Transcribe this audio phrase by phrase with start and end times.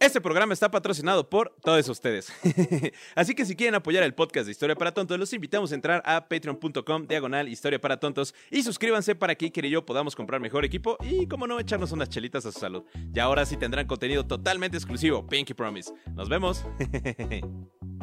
[0.00, 2.32] Este programa está patrocinado por todos ustedes.
[3.14, 6.02] Así que si quieren apoyar el podcast de Historia para Tontos, los invitamos a entrar
[6.06, 10.40] a patreon.com diagonal Historia para Tontos y suscríbanse para que Iker y yo podamos comprar
[10.40, 12.82] mejor equipo y, como no, echarnos unas chelitas a su salud.
[13.14, 15.92] Y ahora sí tendrán contenido totalmente exclusivo, Pinky Promise.
[16.14, 16.64] Nos vemos.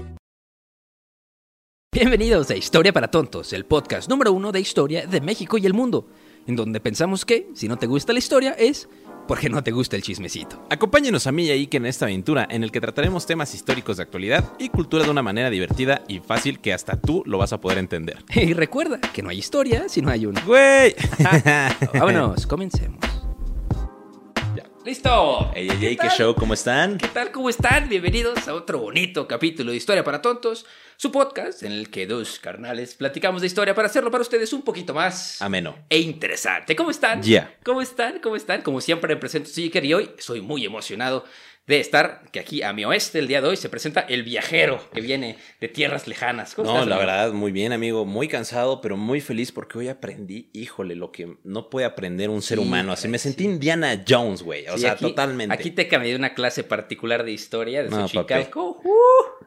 [1.91, 5.73] Bienvenidos a Historia para Tontos, el podcast número uno de historia de México y el
[5.73, 6.07] mundo,
[6.45, 8.87] en donde pensamos que, si no te gusta la historia, es
[9.27, 10.63] porque no te gusta el chismecito.
[10.69, 13.97] Acompáñenos a mí y a Iker en esta aventura en el que trataremos temas históricos
[13.97, 17.53] de actualidad y cultura de una manera divertida y fácil que hasta tú lo vas
[17.53, 18.23] a poder entender.
[18.47, 20.41] Y recuerda que no hay historia si no hay una.
[20.41, 20.95] ¡Güey!
[21.93, 22.99] Vámonos, comencemos.
[24.87, 25.51] ¡Listo!
[25.53, 26.97] Ey, ey, ey, qué show, ¿cómo están?
[26.97, 27.29] ¿Qué tal?
[27.33, 27.89] ¿Cómo están?
[27.89, 32.39] Bienvenidos a otro bonito capítulo de Historia para Tontos, su podcast en el que dos
[32.39, 35.75] carnales platicamos de historia para hacerlo para ustedes un poquito más Ameno.
[35.89, 36.73] e interesante.
[36.73, 37.21] ¿Cómo están?
[37.21, 37.53] Ya.
[37.65, 38.19] ¿Cómo están?
[38.19, 38.61] ¿Cómo están?
[38.61, 41.25] Como siempre, me presento soy Iker y hoy soy muy emocionado
[41.67, 44.79] de estar, que aquí a mi oeste el día de hoy se presenta el viajero
[44.93, 46.55] que viene de tierras lejanas.
[46.55, 48.05] ¿Cómo No, estás, la verdad, muy bien, amigo.
[48.05, 52.41] Muy cansado, pero muy feliz porque hoy aprendí, híjole, lo que no puede aprender un
[52.41, 52.93] ser Sí, humano.
[52.93, 53.49] Así me sentí sí.
[53.49, 54.65] Indiana Jones, güey.
[54.69, 55.53] O Sí, sea, aquí- totalmente.
[55.53, 58.81] Aquí te cambié una clase particular de historia de No, Xochicalco.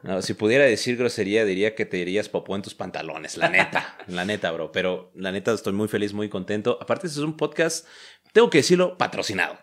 [0.03, 3.97] No, si pudiera decir grosería, diría que te dirías popó en tus pantalones, la neta.
[4.07, 4.71] la neta, bro.
[4.71, 6.77] Pero la neta, estoy muy feliz, muy contento.
[6.79, 7.87] Aparte, este es un podcast,
[8.31, 9.57] tengo que decirlo, patrocinado.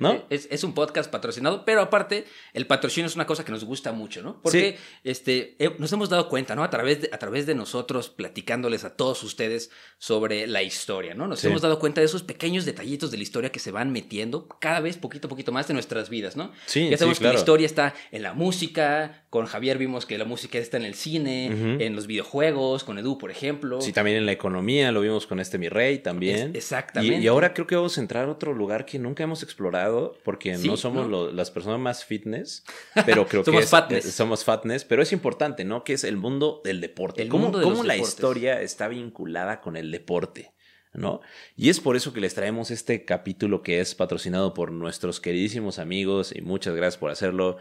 [0.00, 0.24] ¿No?
[0.30, 3.92] Es, es un podcast patrocinado, pero aparte, el patrocinio es una cosa que nos gusta
[3.92, 4.40] mucho, ¿no?
[4.40, 6.62] Porque este, eh, nos hemos dado cuenta, ¿no?
[6.62, 11.26] A través, de, a través de nosotros platicándoles a todos ustedes sobre la historia, ¿no?
[11.26, 11.48] Nos Sí.
[11.48, 14.80] hemos dado cuenta de esos pequeños detallitos de la historia que se van metiendo cada
[14.80, 16.52] vez poquito a poquito más de nuestras vidas, ¿no?
[16.66, 20.16] Sí, ya sabemos sí, que la historia está en la música, con Javier vimos que
[20.18, 21.46] la música está en el cine,
[21.84, 23.80] en los videojuegos, con Edu, por ejemplo.
[23.80, 26.50] Sí, también en la economía, lo vimos con este mi rey también.
[26.50, 27.18] Es- exactamente.
[27.18, 29.71] Y, y ahora creo que vamos a entrar a otro lugar que nunca hemos explorado,
[30.24, 31.26] porque Sí, no somos ¿no?
[31.26, 32.64] lo- las personas más fitness,
[33.06, 34.04] pero creo Somos que es- fatness.
[34.06, 35.84] eh, somos fatness, pero es importante, ¿no?
[35.84, 37.22] Que es el mundo del deporte.
[37.22, 38.14] El ¿Cómo, mundo de cómo la deportes.
[38.14, 40.52] historia está vinculada con el deporte?
[40.94, 41.22] ¿No?
[41.56, 45.78] Y es por eso que les traemos este capítulo que es patrocinado por nuestros queridísimos
[45.78, 47.56] amigos y muchas gracias por hacerlo.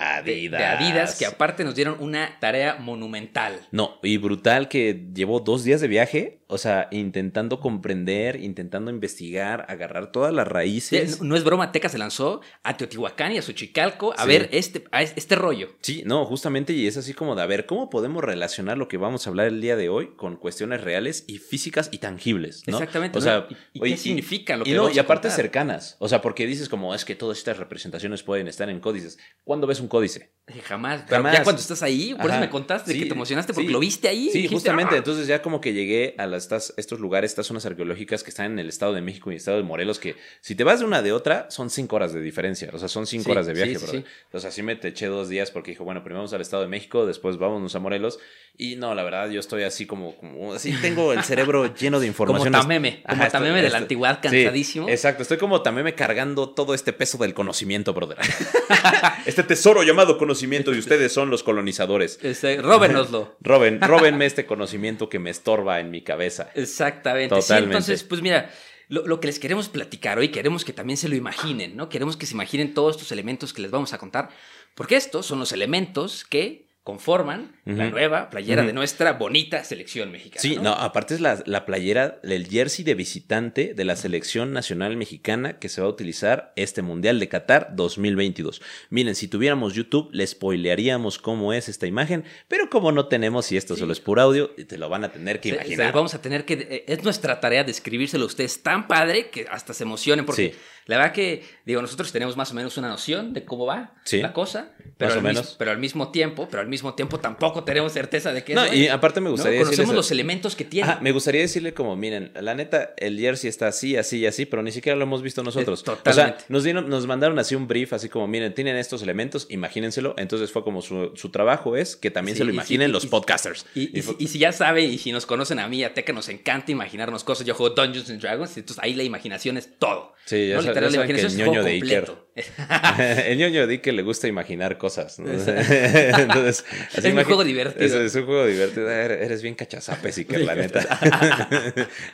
[0.00, 0.60] Adidas.
[0.60, 3.58] de Adidas, que aparte nos dieron una tarea monumental.
[3.72, 9.66] No, y brutal que llevó dos días de viaje, o sea, intentando comprender, intentando investigar,
[9.68, 11.20] agarrar todas las Sí, raíces.
[11.20, 14.28] no, no es broma, Teca se lanzó a Teotihuacán y a Xochicalco a Sí.
[14.28, 15.68] ver este, a es- este rollo.
[15.82, 18.96] Sí, no, justamente, y es así como de, a ver, ¿cómo podemos relacionar lo que
[18.96, 22.62] vamos a hablar el día de hoy con cuestiones reales y físicas y tangibles?
[22.66, 22.78] ¿no?
[22.78, 23.24] Exactamente, O ¿no?
[23.24, 25.36] sea, ¿Y- y oye, qué significa lo y que no, vamos y aparte contar?
[25.36, 29.18] cercanas, o sea, porque dices como, es que todas estas representaciones pueden estar en códices.
[29.44, 30.32] ¿Cuándo ves un códice?
[30.46, 31.36] Dije, Jamás, pero Jamás.
[31.38, 32.40] ya cuando estás ahí, por eso Ajá.
[32.40, 34.24] me contaste Sí, que te emocionaste porque lo viste ahí.
[34.30, 34.94] Sí, dijiste, justamente.
[34.94, 34.98] "Ah".
[34.98, 38.52] Entonces ya como que llegué a las, estas, estos lugares, estas zonas arqueológicas que están
[38.52, 40.86] en el Estado de México y el Estado de Morelos, que si te vas de
[40.86, 42.70] una de otra, son cinco horas de diferencia.
[42.72, 44.04] O sea, son cinco Sí, horas de viaje, sí, sí.
[44.26, 46.68] Entonces así me te eché dos días porque dijo, bueno, primero vamos al Estado de
[46.68, 48.18] México, después vámonos a Morelos.
[48.60, 52.06] Y no, la verdad, yo estoy así como, como así tengo el cerebro lleno de
[52.12, 52.52] Como información.
[52.52, 54.88] Tameme, como Ajá, Tameme estoy- de la estoy- antigüedad, cansadísimo.
[54.88, 58.18] exacto, estoy como Tameme cargando todo este peso del conocimiento, brother.
[59.26, 62.18] este tesoro llamado conocimiento y ustedes son los colonizadores.
[62.22, 63.36] Este, róbenoslo.
[63.40, 66.27] Roben, róbenme este conocimiento que me estorba en mi cabeza.
[66.54, 67.34] Exactamente.
[67.34, 67.42] Totalmente.
[67.42, 68.50] Sí, entonces, pues mira,
[68.88, 71.88] lo, lo que les queremos platicar hoy, queremos que también se lo imaginen, ¿no?
[71.88, 74.30] Queremos que se imaginen todos estos elementos que les vamos a contar,
[74.74, 80.40] porque estos son los elementos que conforman la nueva playera de nuestra bonita selección mexicana.
[80.40, 84.96] Sí, no, aparte es la, la playera, el jersey de visitante de la selección nacional
[84.96, 88.62] mexicana que se va a utilizar este Mundial de Qatar 2022.
[88.88, 93.58] Miren, si tuviéramos YouTube, le spoilearíamos cómo es esta imagen, pero como no tenemos, y
[93.58, 93.80] esto Sí.
[93.80, 95.86] solo es por audio, te lo van a tener que Se- imaginar.
[95.88, 96.54] se- vamos a tener que.
[96.54, 100.58] eh, Es nuestra tarea describírselo a ustedes tan padre que hasta se emocionen, porque Sí.
[100.88, 104.20] La verdad que, digo, nosotros tenemos más o menos una noción de cómo va Sí.
[104.20, 108.42] la cosa, pero, al pero mismo tiempo, pero al mismo tiempo tampoco tenemos certeza de
[108.42, 108.74] qué No, es.
[108.74, 109.32] y aparte me ¿no?
[109.32, 110.88] gustaría Conocemos decirles- los elementos que tiene.
[110.90, 114.44] Ajá, me gustaría decirle como, miren, la neta, el jersey está así, así y así,
[114.46, 115.82] pero ni siquiera lo hemos visto nosotros.
[115.82, 116.10] Eh, totalmente.
[116.10, 119.46] O sea, nos, dieron, nos mandaron así un brief, así como, miren, tienen estos elementos,
[119.50, 120.14] imagínenselo.
[120.16, 123.08] Entonces fue como su, su trabajo es que también Sí, se lo imaginen los y-
[123.08, 123.66] podcasters.
[123.74, 126.14] Y, y fue- y si ya sabe, y si nos conocen a mí, a Teca,
[126.14, 127.46] nos encanta imaginarnos cosas.
[127.46, 130.14] Yo juego Dungeons and Dragons, entonces ahí la imaginación es todo.
[130.24, 130.62] Sí, ya ¿no?
[130.86, 132.12] Literal, la imaginación el es ñoño de Iker.
[133.26, 135.18] el ñoño di que le gusta imaginar cosas.
[135.18, 135.30] ¿no?
[135.32, 136.64] Entonces,
[136.94, 137.84] Es un juego divertido.
[137.84, 138.90] Es, es un juego divertido.
[138.90, 140.86] Eres, bien cachazape, Iker, la neta.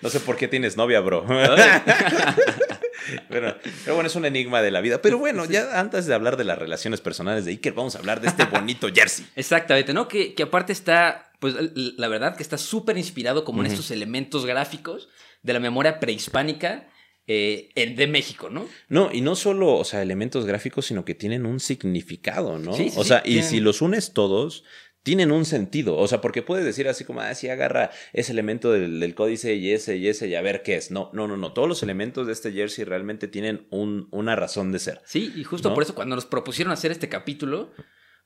[0.03, 1.27] no sé por qué tienes novia, bro.
[3.29, 5.01] pero, pero bueno, es un enigma de la vida.
[5.03, 8.21] Pero bueno, ya antes de hablar de las relaciones personales de Iker, vamos a hablar
[8.21, 9.27] de este bonito jersey.
[9.37, 10.09] Exactamente, ¿no?
[10.09, 14.47] Que, que aparte está, pues la verdad que está súper inspirado como en estos elementos
[14.47, 15.09] gráficos
[15.43, 16.89] de la memoria prehispánica
[17.27, 18.67] eh, de México, ¿no?
[18.89, 22.75] No, y no solo, o sea, elementos gráficos, sino que tienen un significado, ¿no?
[22.75, 24.65] Sí, sí, o sí, sea, y si los unes todos,
[25.05, 25.97] tienen un sentido.
[25.97, 29.55] O sea, porque puedes decir así como, ah, sí, agarra ese elemento del, del códice
[29.55, 30.91] y ese y ese y a ver qué es.
[30.91, 31.53] No, no, no, no.
[31.53, 35.01] Todos los elementos de este jersey realmente tienen un, una razón de ser.
[35.05, 35.75] Sí, y justo ¿No?
[35.75, 37.71] por eso cuando nos propusieron hacer este capítulo,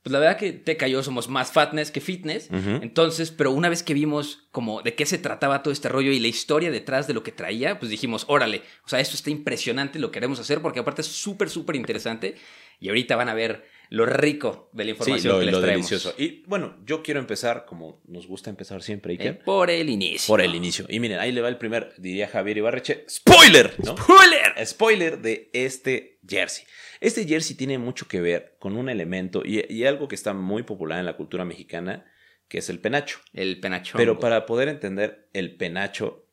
[0.03, 2.49] pues la verdad que Teca y yo somos más fatness que fitness.
[2.51, 6.21] Entonces, pero una vez que vimos como de qué se trataba todo este rollo y
[6.21, 9.99] la historia detrás de lo que traía, pues dijimos, órale, o sea, esto está impresionante,
[9.99, 12.37] lo queremos hacer porque aparte es súper, súper interesante.
[12.81, 15.61] Y ahorita van a ver lo rico de la Sí, información lo, que les lo
[15.63, 15.89] traemos.
[15.91, 16.15] delicioso.
[16.19, 20.27] Y bueno, yo quiero empezar, como nos gusta empezar siempre, Eh, Iker, por el inicio.
[20.27, 20.85] por el inicio.
[20.89, 23.97] Y miren, ahí le va el primer, diría Javier Ibarreche, spoiler, ¿no?
[23.97, 24.67] ¡Spoiler!
[24.67, 26.65] Spoiler de este jersey.
[27.01, 30.65] Este jersey tiene mucho que ver con un elemento y, y algo que está muy
[30.65, 32.05] popular en la cultura mexicana,
[32.49, 33.21] que es el penacho.
[33.33, 33.97] El penacho.
[33.97, 36.27] Pero para poder entender el penacho,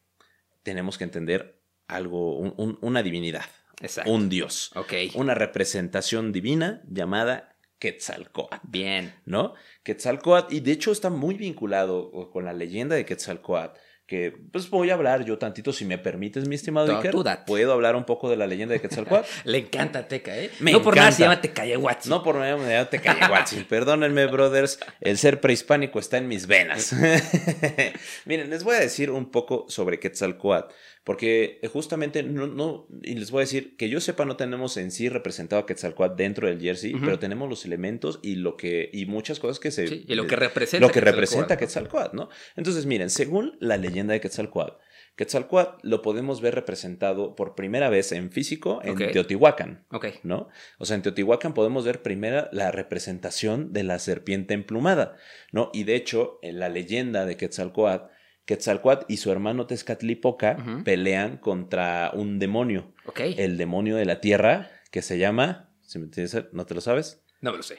[0.64, 3.46] tenemos que entender algo, un- un- una divinidad,
[3.82, 4.12] Exacto.
[4.12, 4.72] un dios,
[5.16, 8.56] una representación divina llamada Quetzalcóatl.
[8.64, 9.14] Bien.
[9.26, 9.54] ¿no?
[9.84, 13.78] Quetzalcoatl, y de hecho está muy vinculado con la leyenda de Quetzalcoatl,
[14.08, 17.12] que pues voy a hablar yo tantito, si me permites, mi estimado No, Iker.
[17.12, 17.44] tú date.
[17.48, 19.28] ¿Puedo hablar un poco de la leyenda de Quetzalcoatl?
[19.46, 20.52] Le encanta Teca, ¿eh?
[20.60, 22.08] Me no por nada se llama Tecayahuatl.
[22.10, 23.66] No por medio de te Cayahuatzil.
[23.66, 24.80] Perdónenme, brothers.
[25.02, 26.94] El ser prehispánico está en mis venas.
[28.26, 30.72] Miren, les voy a decir un poco sobre Quetzalcoatl.
[31.06, 34.90] Porque justamente no, no, y les voy a decir que yo sepa, no tenemos en
[34.90, 39.06] sí representado a Quetzalcoatl dentro del jersey, pero tenemos los elementos y lo que, y
[39.06, 39.88] muchas cosas que se.
[39.88, 41.60] Sí, y lo que representa Lo que representa ¿no?
[41.60, 42.30] Quetzalcoatl, ¿no?
[42.56, 44.74] Entonces, miren, según la leyenda de Quetzalcoatl,
[45.16, 49.12] Quetzalcoatl lo podemos ver representado por primera vez en físico en Ok.
[49.12, 49.86] Teotihuacán.
[49.92, 50.08] Ok.
[50.24, 50.50] ¿no?
[50.80, 55.18] O sea, en Teotihuacán podemos ver primera la representación de la serpiente emplumada,
[55.52, 55.70] ¿no?
[55.72, 58.15] Y de hecho, en la leyenda de Quetzalcoatl,
[58.46, 63.20] Quetzalcoatl y su hermano Tezcatlipoca pelean contra un demonio, Ok.
[63.38, 67.22] el demonio de la tierra, que se llama, si me tienes- ¿no te lo sabes?
[67.42, 67.78] No me lo sé.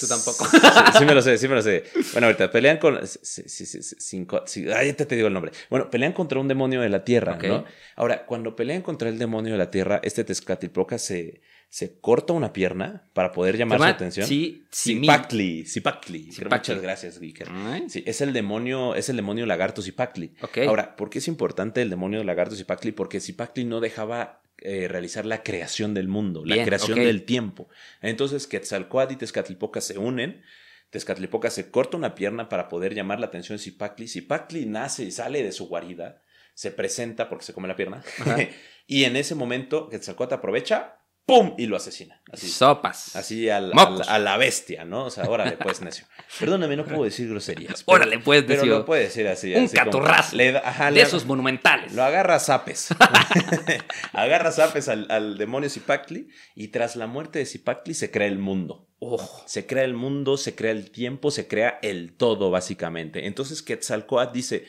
[0.00, 0.44] Tú tampoco.
[0.92, 1.84] Sí, sí me lo sé, sí me lo sé.
[2.12, 3.00] Bueno, ahorita pelean con...
[3.06, 5.52] Sí, sí, ya te, te digo el nombre.
[5.70, 7.36] Bueno, pelean contra un demonio de la tierra.
[7.36, 7.64] ¿no?
[7.96, 11.40] Ahora, cuando pelean contra el demonio de la tierra, este Tezcatlipoca se,
[11.74, 14.28] se corta una pierna para poder llamar su atención.
[14.28, 16.30] Sí, sí, Zipactli, Zipactli.
[16.48, 17.48] Muchas gracias, Iker.
[17.50, 17.90] Ay.
[17.90, 20.36] Sí, es el demonio, es el demonio lagarto Zipactli.
[20.40, 20.58] Ok.
[20.68, 22.92] Ahora, ¿por qué es importante el demonio lagarto Zipactli?
[22.92, 27.68] Porque Zipactli no dejaba eh, realizar la creación del mundo, la creación del tiempo.
[28.02, 30.44] Entonces, Quetzalcoatl y Tezcatlipoca se unen.
[30.90, 34.06] Tezcatlipoca se corta una pierna para poder llamar la atención de Zipactli.
[34.06, 36.22] Zipactli nace y sale de su guarida,
[36.54, 38.04] se presenta porque se come la pierna.
[38.86, 41.54] Y en ese momento, Quetzalcoatl aprovecha, ¡pum!
[41.58, 42.20] y lo asesina.
[42.30, 42.48] Así.
[42.48, 43.14] Sopas.
[43.16, 44.08] Así al- al- Mocos.
[44.08, 45.04] a la bestia, ¿no?
[45.06, 46.06] O sea, órale, pues, necio.
[46.38, 47.82] Perdóname, no puedo decir groserías.
[47.84, 48.78] pero- Órale, pues, Pero necio.
[48.78, 49.54] lo puede decir así.
[49.54, 51.92] Un así como- le ajá, de le- esos monumentales.
[51.94, 52.88] Lo agarra a zapes.
[54.12, 58.26] agarra a zapes al, al demonio Zipactli y tras la muerte de Zipactli se crea
[58.26, 58.88] el mundo.
[58.98, 59.42] Ojo.
[59.46, 63.26] Se crea el mundo, se crea el tiempo, se crea el todo, básicamente.
[63.26, 64.64] Entonces Quetzalcoatl dice,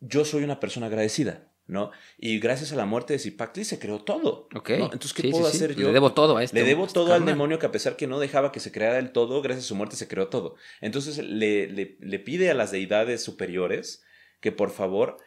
[0.00, 1.90] yo soy una persona agradecida, ¿no?
[2.18, 4.48] Y gracias a la muerte de Zipactli se creó todo.
[4.54, 4.70] Ok.
[4.70, 4.84] ¿no?
[4.86, 5.56] Entonces, ¿qué Sí, puedo sí.
[5.56, 5.86] hacer yo?
[5.88, 6.58] Le debo todo a este.
[6.58, 9.12] Le debo todo al demonio que a pesar que no dejaba que se creara el
[9.12, 10.56] todo, gracias a su muerte se creó todo.
[10.80, 14.02] Entonces le, le- le pide a las deidades superiores
[14.40, 15.18] que por favor,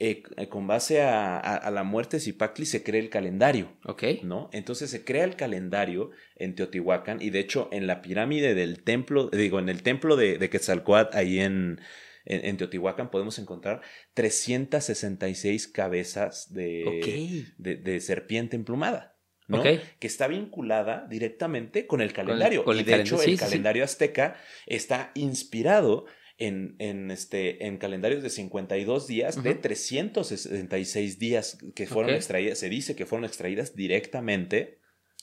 [0.00, 3.76] eh, eh, con base a, a- a la muerte de Zipactli, se cree el calendario.
[3.86, 4.02] Ok.
[4.24, 4.50] ¿No?
[4.52, 9.28] Entonces se crea el calendario en Teotihuacán y de hecho en la pirámide del templo,
[9.32, 11.80] digo, en el templo de, de Quetzalcoatl, ahí en,
[12.24, 13.82] en, en Teotihuacán, podemos encontrar
[14.14, 19.14] 366 cabezas de, de, de serpiente emplumada.
[19.46, 19.62] ¿no?
[19.62, 22.64] Que está vinculada directamente con el calendario.
[22.64, 26.06] con y el de hecho, sí, el sí, calendario azteca está inspirado
[26.38, 29.60] en, en, este, en calendarios de 52 días de Ujú.
[29.60, 34.80] 366 días que fueron extraídas, se dice que fueron extraídas directamente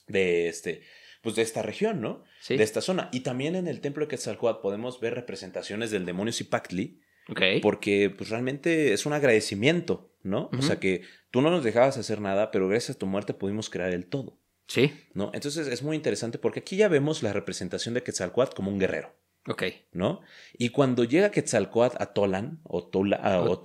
[0.07, 0.81] de este,
[1.21, 2.23] pues de esta región, ¿no?
[2.41, 2.57] Sí.
[2.57, 3.09] De esta zona.
[3.11, 6.99] Y también en el templo de Quetzalcoatl podemos ver representaciones del demonio Zipactli,
[7.29, 7.41] Ok.
[7.61, 10.49] porque pues realmente es un agradecimiento, ¿no?
[10.57, 13.69] O sea que tú no nos dejabas hacer nada, pero gracias a tu muerte pudimos
[13.69, 14.93] crear el todo, Sí.
[15.13, 15.31] ¿no?
[15.33, 19.13] Entonces es muy interesante porque aquí ya vemos la representación de Quetzalcoatl como un guerrero.
[19.47, 19.63] Ok.
[19.91, 20.21] ¿no?
[20.53, 23.61] Y cuando llega Quetzalcoatl a Tolan, o Tula, a- o.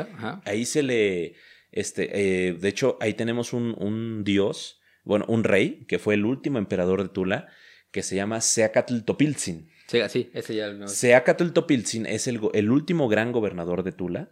[0.00, 0.42] Ajá.
[0.44, 1.34] ahí se le,
[1.70, 6.24] este, eh, de hecho, ahí tenemos un, un dios, bueno, un rey, que fue el
[6.24, 7.48] último emperador de Tula,
[7.90, 9.70] que se llama Seacatl Topiltzin.
[9.88, 14.30] Sí, sí, ese ya lo Seacatl Topiltzin es el, el último gran gobernador de Tula,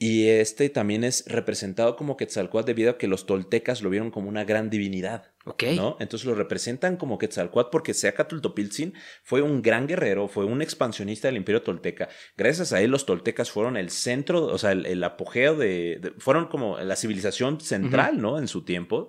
[0.00, 4.28] y este también es representado como Quetzalcoatl debido a que los toltecas lo vieron como
[4.28, 5.30] una gran divinidad.
[5.44, 5.62] Ok.
[5.76, 5.96] ¿no?
[6.00, 11.28] Entonces lo representan como Quetzalcoatl porque Seacatl Topiltzin fue un gran guerrero, fue un expansionista
[11.28, 12.08] del imperio tolteca.
[12.36, 16.10] Gracias a él los toltecas fueron el centro, o sea, el, el apogeo de, de-
[16.18, 18.40] fueron como la civilización central, ¿no?
[18.40, 19.06] En su tiempo.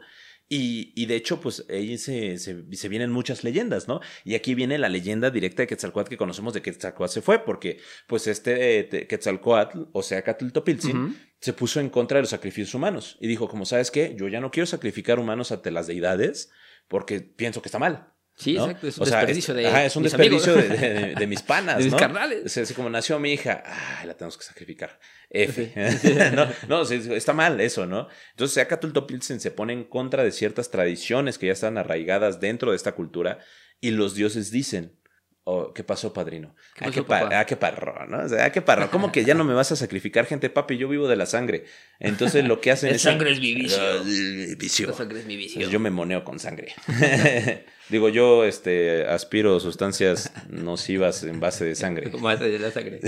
[0.49, 3.99] Y, y de hecho, pues ahí se, se, se vienen muchas leyendas, ¿no?
[4.23, 7.43] Y aquí viene la leyenda directa de Quetzalcoatl que conocemos de que Quetzalcoatl se fue,
[7.43, 11.15] porque pues este eh, Quetzalcoatl, o sea, Topiltzin, Ujú.
[11.41, 14.39] se puso en contra de los sacrificios humanos y dijo, como sabes qué, yo ya
[14.39, 16.49] no quiero sacrificar humanos ante las deidades
[16.87, 18.13] porque pienso que está mal.
[18.37, 18.65] Sí, ¿no?
[18.65, 18.87] exacto.
[18.87, 19.67] Es un O sea, desperdicio de.
[19.67, 21.97] ajá, es un mis desperdicio de, mis panas, De mis ¿no?
[21.97, 22.45] carnales.
[22.45, 24.99] O sea, así como nació mi hija, ah, la tenemos que sacrificar.
[25.29, 25.73] F.
[26.35, 28.07] no, no, está mal eso, ¿no?
[28.31, 32.71] Entonces, Seacatl Topiltzin se pone en contra de ciertas tradiciones que ya están arraigadas dentro
[32.71, 33.39] de esta cultura
[33.79, 34.96] y los dioses dicen,
[35.49, 36.53] oh, ¿qué pasó, padrino?
[36.75, 37.39] ¿Qué ah, pasó, qué pa- papá?
[37.39, 38.25] ah, qué parro, ¿no?
[38.25, 38.91] O sea, ah, qué parro.
[38.91, 40.77] ¿Cómo que ya no me vas a sacrificar gente, papi?
[40.77, 41.63] Yo vivo de la sangre.
[41.99, 43.01] Entonces, lo que hacen La es...
[43.01, 43.81] sangre es mi vicio.
[44.57, 44.87] Vicio.
[44.87, 45.61] La sangre es mi vicio.
[45.61, 46.73] Pues yo me moneo con sangre.
[47.89, 52.09] Digo, yo este, aspiro sustancias nocivas en base de sangre.
[52.19, 52.99] Más de la sangre.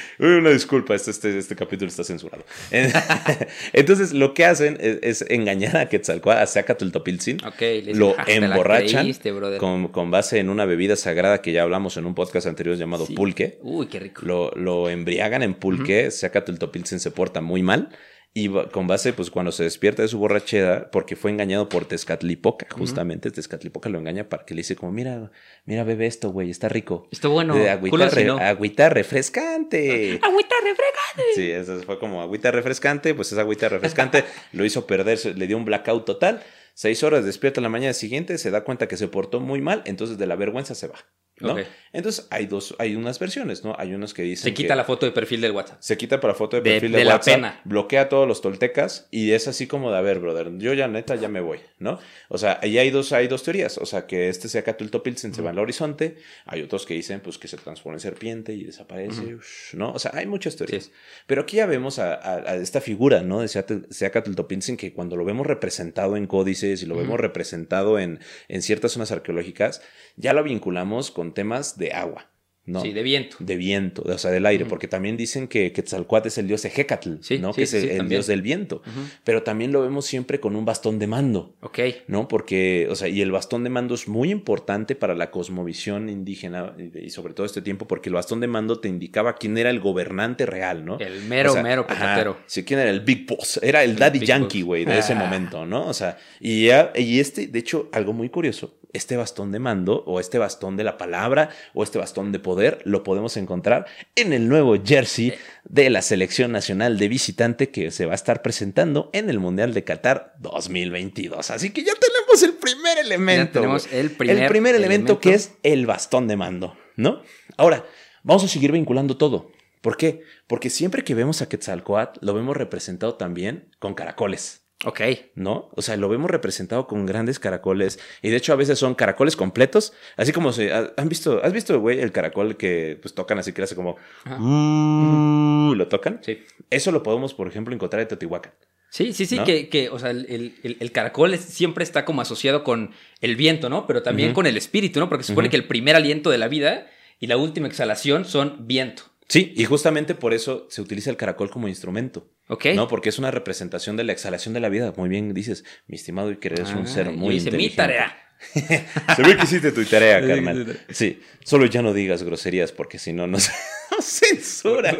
[0.18, 2.44] Una disculpa, este, este, este capítulo está censurado.
[3.72, 7.38] Entonces, lo que hacen es, es engañar a Quetzalcoatl, a Seacatl Topiltzin.
[7.44, 7.60] Ok.
[7.60, 9.58] le dicen, Lo "Ah, emborrachan creíste, brother".
[9.58, 13.06] con, con base en una bebida sagrada que ya hablamos en un podcast anterior llamado
[13.06, 13.14] Sí.
[13.14, 13.58] pulque.
[13.62, 14.22] Uy, qué rico.
[14.24, 17.88] Lo, lo embriagan en pulque, Seacatl Topiltzin se porta muy mal.
[18.34, 22.66] Y con base, pues cuando se despierta de su borrachera, porque fue engañado por Tezcatlipoca,
[22.70, 25.30] justamente Tezcatlipoca lo engaña para que le dice como, mira,
[25.66, 27.08] mira, bebe esto, güey, está rico.
[27.12, 27.54] Está bueno.
[27.54, 28.38] De agüita, re- no.
[28.38, 30.18] agüita refrescante.
[30.22, 31.34] Agüita refregante.
[31.34, 35.56] Sí, eso fue como agüita refrescante, pues esa agüita refrescante lo hizo perder, le dio
[35.58, 36.42] un blackout total.
[36.74, 40.16] Seis horas despierta la mañana siguiente, se da cuenta que se portó muy mal, entonces
[40.16, 40.94] de la vergüenza se va.
[41.40, 41.56] ¿No?
[41.94, 43.74] Entonces hay dos, hay unas versiones, ¿no?
[43.78, 45.76] Hay unos que dicen Se quita que la foto de perfil del WhatsApp.
[45.80, 47.60] se quita para foto de De- perfil de, de la WhatsApp, pena.
[47.64, 50.88] bloquea a todos los toltecas y es así como de, a ver, brother, yo ya
[50.88, 51.98] neta ya me voy, ¿no?
[52.28, 55.42] O sea, ahí hay dos, hay dos teorías, o sea, que este sea Topiltzin se
[55.42, 59.34] va al horizonte, hay otros que dicen, pues, que se transforma en serpiente y desaparece,
[59.34, 59.92] ush, ¿no?
[59.92, 60.84] O sea, hay muchas teorías.
[60.84, 60.92] Sí.
[61.26, 63.40] Pero aquí ya vemos a, a- a esta figura, ¿no?
[63.40, 68.20] De Seacatl Topiltzin, que cuando lo vemos representado en códices y lo vemos representado en,
[68.48, 69.82] en ciertas zonas arqueológicas,
[70.16, 72.28] ya lo vinculamos con temas de agua,
[72.64, 72.80] ¿no?
[72.80, 73.36] Sí, de viento.
[73.40, 77.14] de viento, o sea, del aire, porque también dicen que Quetzalcoatl es el dios Ejecatl,
[77.20, 77.52] Sí, ¿no?
[77.52, 78.82] sí, que es el, dios del viento.
[79.24, 81.80] Pero también lo vemos siempre con un bastón de mando, Ok.
[82.06, 82.28] ¿no?
[82.28, 86.76] Porque, o sea, y el bastón de mando es muy importante para la cosmovisión indígena
[86.78, 89.80] y, sobre todo este tiempo, porque el bastón de mando te indicaba quién era el
[89.80, 91.00] gobernante real, ¿no?
[91.00, 92.36] El mero, O sea, mero ajá, petatero.
[92.46, 93.58] sí, quién era el Big Boss.
[93.60, 95.16] Era el Daddy Yankee, güey, de ese Ah.
[95.16, 95.88] momento, ¿no?
[95.88, 100.04] O sea, y, ya- y este, de hecho, algo muy curioso, este bastón de mando,
[100.06, 104.32] o este bastón de la palabra, o este bastón de poder, lo podemos encontrar en
[104.32, 105.34] el nuevo jersey
[105.64, 109.74] de la selección nacional de visitante que se va a estar presentando en el Mundial
[109.74, 111.50] de Qatar 2022.
[111.50, 113.44] Así que ya tenemos el primer elemento.
[113.44, 115.20] Ya tenemos el primer el primer elemento, elemento.
[115.20, 117.22] que es el bastón de mando, ¿no?
[117.56, 117.84] Ahora,
[118.22, 119.50] vamos a seguir vinculando todo.
[119.80, 120.22] ¿Por qué?
[120.46, 124.61] Porque siempre que vemos a Quetzalcoatl, lo vemos representado también con caracoles.
[124.84, 125.00] Ok.
[125.36, 125.70] ¿No?
[125.76, 128.00] O sea, lo vemos representado con grandes caracoles.
[128.20, 129.92] Y de hecho, a veces son caracoles completos.
[130.16, 130.72] Así como se.
[130.72, 133.96] ¿Han visto, ¿Has visto, güey, el caracol que pues tocan así que hace como.
[134.26, 136.20] "Uh", ¿Lo tocan?
[136.22, 136.40] Sí.
[136.70, 138.52] Eso lo podemos, por ejemplo, encontrar en Teotihuacán.
[138.90, 139.44] Sí, sí, sí, ¿No?
[139.44, 142.90] que, que, o sea, el, el- el- caracol es- siempre está como asociado con
[143.22, 143.86] el viento, ¿no?
[143.86, 145.08] Pero también con el espíritu, ¿no?
[145.08, 148.66] Porque se supone que el primer aliento de la vida y la última exhalación son
[148.66, 149.04] viento.
[149.32, 152.28] Sí, y justamente por eso se utiliza el caracol como instrumento.
[152.48, 152.66] ¿Ok?
[152.74, 152.86] ¿No?
[152.86, 154.92] Porque es una representación de la exhalación de la vida.
[154.94, 157.76] Muy bien dices, mi estimado Iker, eres un Ah, ser yo muy hice mi inteligente.
[157.76, 158.18] tarea.
[159.16, 160.78] Se ve que hiciste tu tarea, carnal.
[160.90, 163.48] sí, solo ya no digas groserías porque si no nos
[163.90, 164.94] nos censura.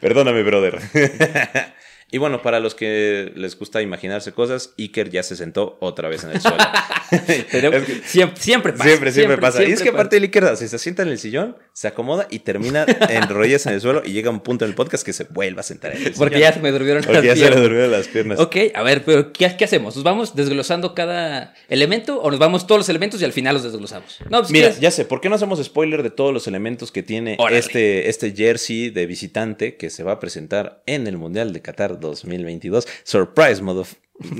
[0.00, 0.78] Perdóname, brother.
[2.12, 6.22] Y bueno, para los que les gusta imaginarse cosas, Iker ya se sentó otra vez
[6.24, 6.58] en el suelo.
[7.50, 8.84] Pero Es que- siempre, siempre pasa.
[8.84, 9.64] Siempre, siempre, pasa.
[9.64, 12.40] y es que aparte el Iker se, se sienta en el sillón, se acomoda y
[12.40, 15.24] termina en rodillas en el suelo y llega un punto en el podcast que se
[15.24, 16.50] vuelve a sentar en el Porque sillón.
[16.50, 18.38] ya se me durmieron Porque ya las se le durmieron las piernas.
[18.40, 19.94] Ok, a ver, pero ¿qué, qué hacemos?
[19.96, 23.62] ¿Nos vamos desglosando cada elemento o nos vamos todos los elementos y al final los
[23.64, 24.18] desglosamos?
[24.30, 27.02] No, pues Mira, ya sé, ¿por qué no hacemos spoiler de todos los elementos que
[27.02, 27.58] tiene Órale.
[27.58, 32.00] este, este jersey de visitante que se va a presentar en el Mundial de Qatar
[32.10, 32.86] 2022?
[33.04, 33.86] Surprise, modo.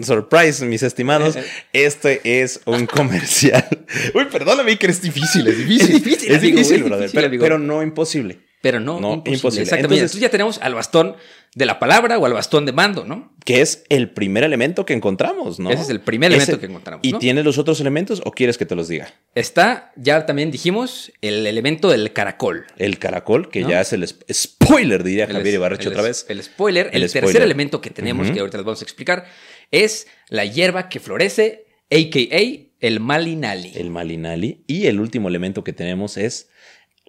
[0.03, 1.37] Surprise, mis estimados.
[1.73, 3.67] Este es un comercial.
[4.15, 5.97] Uy, perdóname que es difícil, es difícil.
[5.97, 7.43] Es difícil, es amigo, difícil, es brother, difícil, pero, amigo.
[7.43, 8.39] pero no imposible.
[8.63, 9.35] Pero no, No, imposible.
[9.37, 9.63] imposible.
[9.65, 9.95] Exactamente.
[9.97, 11.17] Entonces- Entonces ya tenemos al bastón
[11.55, 13.35] de la palabra o al bastón de mando, ¿no?
[13.45, 15.71] Que es el primer elemento que encontramos, ¿no?
[15.71, 17.19] Ese es el primer elemento que encontramos, ¿Y ¿no?
[17.19, 19.13] tienes los otros elementos o quieres que te los diga?
[19.35, 22.65] Está, ya también dijimos, el elemento del caracol.
[22.79, 23.69] El caracol, que ¿No?
[23.71, 26.25] ya es el sp- spoiler, diría El Javier el otra vez.
[26.29, 29.27] El spoiler, el, El tercer elemento que tenemos, que ahorita les vamos a explicar,
[29.73, 32.41] es la hierba que florece, a.k.a.
[32.81, 33.73] el malinali.
[33.75, 34.63] El malinali.
[34.69, 36.49] Y el último elemento que tenemos es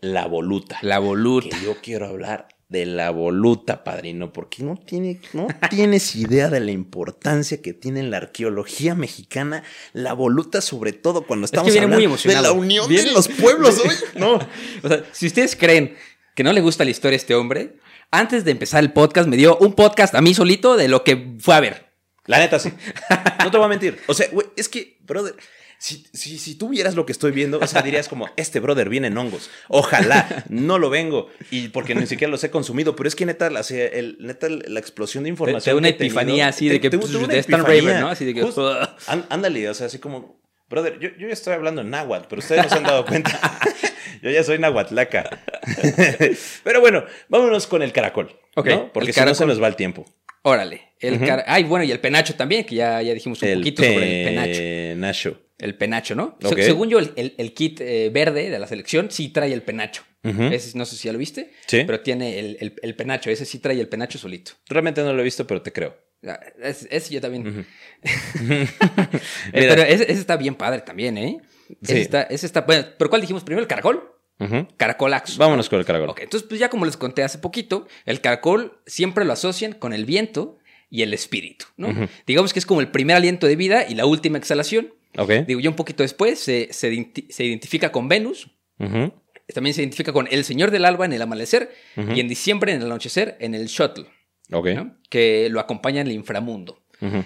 [0.03, 0.77] la voluta.
[0.81, 1.57] la voluta.
[1.57, 6.60] Que yo quiero hablar de la voluta, padrino, porque no, tiene, no tienes idea de
[6.60, 11.77] la importancia que tiene en la arqueología mexicana la voluta, sobre todo cuando estamos muy
[11.79, 13.79] hablando de la unión Viene- de los pueblos.
[13.79, 13.91] hoy.
[14.19, 14.39] No,
[14.83, 15.95] O sea, si ustedes creen
[16.36, 17.77] que no le gusta la historia a este hombre,
[18.10, 21.36] antes de empezar el podcast me dio un podcast a mí solito de lo que
[21.39, 21.93] fue a ver.
[22.25, 22.72] La neta, sí.
[23.43, 24.00] No te voy a mentir.
[24.07, 25.36] O sea, güey, es que, brother,
[25.83, 28.87] si, si, si tú vieras lo que estoy viendo, o sea, dirías como, este brother
[28.87, 29.49] viene en hongos.
[29.67, 31.27] Ojalá, no lo vengo.
[31.51, 32.95] Y porque ni siquiera los he consumido.
[32.95, 35.61] Pero es que neta, la, el, neta, la explosión de información.
[35.61, 37.65] Te da una que he tenido- epifanía así de que, te- te- pues, una Stan.
[37.65, 38.07] Raven, ¿no?
[38.07, 38.73] Así de que, Justo.
[39.29, 42.63] Ándale, o sea, así como, brother, yo, yo ya estoy hablando en náhuatl, pero ustedes
[42.63, 43.59] no se han dado cuenta.
[44.23, 45.41] yo ya soy nahuatlaca.
[46.63, 48.39] pero bueno, vámonos con el caracol.
[48.55, 48.93] Ok, ¿no?
[48.93, 50.05] Porque si no se nos va el tiempo.
[50.43, 50.93] Órale.
[50.99, 53.83] El cara- Ay, bueno, y el penacho también, que ya, ya dijimos un El poquito
[53.83, 54.59] sobre el penacho.
[54.59, 55.42] penacho.
[55.63, 56.38] El penacho, ¿no?
[56.58, 60.03] Según yo, el, el- el kit eh, verde de la selección sí trae el penacho.
[60.24, 60.43] Ujú.
[60.43, 61.84] Ese no sé si ya lo viste, Sí.
[61.86, 63.29] pero tiene el, el- penacho.
[63.29, 64.51] Ese sí trae el penacho solito.
[64.67, 65.98] Realmente no lo he visto, pero te creo.
[66.27, 67.65] Ah, Ese, ese yo también.
[69.51, 71.41] Pero ese, ese está bien padre también, ¿eh?
[71.82, 72.01] Ese Sí.
[72.01, 72.62] está, ese está.
[72.62, 73.62] Bueno, ¿pero cuál dijimos primero?
[73.62, 74.12] ¿El caracol?
[74.39, 74.67] Ujú.
[74.77, 75.38] Caracolaxo.
[75.38, 76.10] Vámonos con el caracol.
[76.10, 79.93] Ok, entonces, pues ya como les conté hace poquito, el caracol siempre lo asocian con
[79.93, 80.58] el viento
[80.89, 82.10] y el espíritu, ¿no?
[82.27, 84.93] Digamos que es como el primer aliento de vida y la última exhalación.
[85.17, 85.29] Ok.
[85.48, 88.50] Digo, ya un poquito después se, se identi- se identifica con Venus,
[89.53, 92.82] también se identifica con el Señor del Alba en el amanecer y en diciembre en
[92.82, 94.05] el anochecer en el Shuttle,
[94.51, 94.67] Ok.
[94.75, 94.98] ¿no?
[95.10, 96.79] que lo acompaña en el inframundo.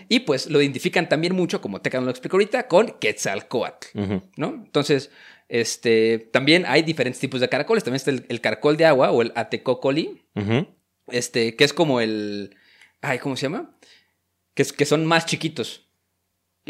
[0.10, 3.88] Y pues lo identifican también mucho, como Tecan lo explicó ahorita, con Quetzalcoatl.
[4.36, 4.48] ¿no?
[4.66, 5.12] Entonces,
[5.50, 7.84] este, también hay diferentes tipos de caracoles.
[7.84, 10.24] También está el, el caracol de agua o el Atecocoli,
[11.12, 12.56] este, que es como el...
[13.02, 13.78] Ay, ¿cómo se llama?
[14.56, 15.87] Que, es- que son más chiquitos.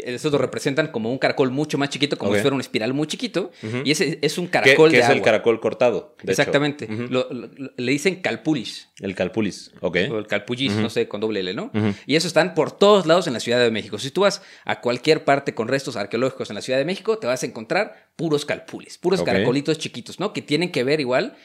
[0.04, 3.06] Esos lo representan como un caracol mucho más chiquito, como si fuera un espiral muy
[3.06, 3.50] chiquito.
[3.84, 6.14] Y ese es un ¿Qué, caracol qué de es el caracol cortado?
[6.22, 6.42] de hecho?
[6.42, 6.86] Exactamente.
[6.88, 8.88] Lo- le dicen calpulis.
[9.00, 9.72] El calpulis.
[9.80, 9.96] Ok.
[10.10, 10.80] O el calpullis, Ujú.
[10.82, 11.70] no sé, con doble L, ¿no?
[12.06, 13.98] Y eso están por todos lados en la Ciudad de México.
[13.98, 17.26] Si tú vas a cualquier parte con restos arqueológicos en la Ciudad de México, te
[17.26, 20.32] vas a encontrar puros calpulis, puros caracolitos chiquitos, ¿no?
[20.32, 21.36] Que tienen que ver igual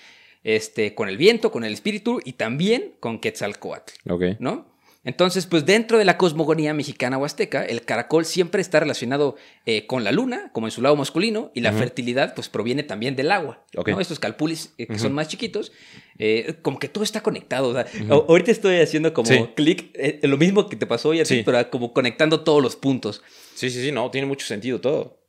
[0.43, 4.23] este, con el viento, con el espíritu y también con Quetzalcoatl, Ok.
[4.39, 4.72] ¿no?
[5.05, 9.35] Entonces, pues dentro de la cosmogonía mexicana o azteca, el caracol siempre está relacionado
[9.65, 13.17] eh, con la luna, como en su lado masculino, y la fertilidad, pues proviene también
[13.17, 13.65] del agua.
[13.99, 15.73] Estos calpulis eh, que son más chiquitos,
[16.17, 17.67] eh, como que todo está conectado.
[17.69, 19.45] o sea, a- Ahorita estoy haciendo como Sí.
[19.55, 21.43] clic, lo mismo que te pasó hoy a ti, Sí.
[21.43, 23.21] pero como conectando todos los puntos.
[23.55, 25.19] Sí, sí, sí, no, tiene mucho sentido todo.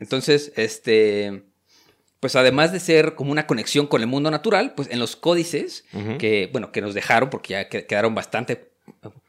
[0.00, 1.44] Entonces, este,
[2.20, 5.86] pues además de ser como una conexión con el mundo natural, pues en los códices
[6.18, 8.73] que, bueno, que nos dejaron, porque ya que- quedaron bastante,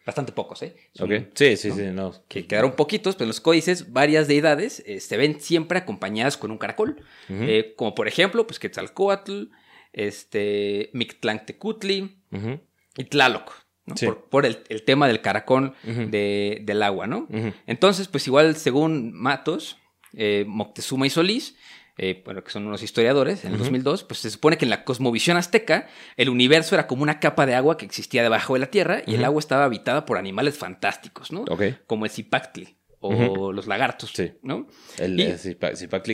[0.06, 0.76] bastante pocos, ¿eh?
[0.94, 1.30] Son-.
[1.34, 1.76] Sí, sí, ¿no?
[1.76, 2.14] sí, no.
[2.28, 6.52] Que quedaron poquitos, pero en los códices varias deidades eh, se ven siempre acompañadas con
[6.52, 7.02] un caracol.
[7.30, 9.46] Eh, como por ejemplo, pues Quetzalcoatl,
[9.94, 12.60] este, Mictlantecutli Ujú.
[12.98, 13.52] y Tlaloc,
[13.86, 13.96] ¿no?
[13.98, 14.06] Sí.
[14.06, 17.28] por, por el, el tema del caracol de- del agua, ¿no?
[17.66, 19.78] Entonces, pues igual según Matos,
[20.14, 21.56] eh, Moctezuma y Solís,
[21.98, 23.64] eh, bueno, que son unos historiadores, en el Ujú.
[23.64, 27.46] 2002, pues se supone que en la cosmovisión azteca, el universo era como una capa
[27.46, 30.58] de agua que existía debajo de la tierra y el agua estaba habitada por animales
[30.58, 31.42] fantásticos, ¿no?
[31.50, 31.64] Ok.
[31.88, 34.34] Como el Zipactli o los lagartos, Sí.
[34.42, 34.68] ¿no?
[34.98, 35.38] El Y- eh,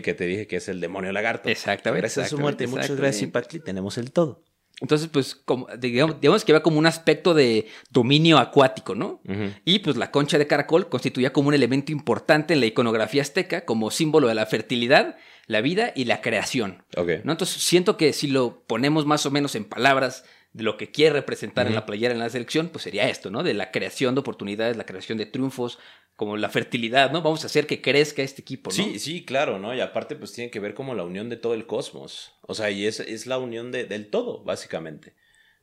[0.04, 1.48] que te dije que es el demonio lagarto.
[1.50, 2.02] Exactamente.
[2.02, 3.22] Gracias a su muerte, muchas gracias.
[3.22, 4.44] Zipacli, tenemos el todo.
[4.82, 9.22] Entonces, pues, como, digamos, digamos que había como un aspecto de dominio acuático, ¿no?
[9.64, 13.64] Y pues la concha de caracol constituía como un elemento importante en la iconografía azteca
[13.64, 15.18] como símbolo de la fertilidad,
[15.52, 16.84] la vida y la creación.
[16.96, 17.10] Ok.
[17.26, 17.34] ¿no?
[17.34, 21.14] Entonces siento que si lo ponemos más o menos en palabras de lo que quiere
[21.14, 23.44] representar en la playera en la selección, pues sería esto, ¿no?
[23.44, 25.78] De la creación de oportunidades, la creación de triunfos,
[26.16, 27.22] como la fertilidad, ¿no?
[27.22, 28.76] Vamos a hacer que crezca este equipo, ¿no?
[28.76, 29.76] Sí, sí, claro, ¿no?
[29.76, 32.34] Y aparte, pues tiene que ver como la unión de todo el cosmos.
[32.42, 35.16] O sea, y es, es la unión de, del todo, básicamente.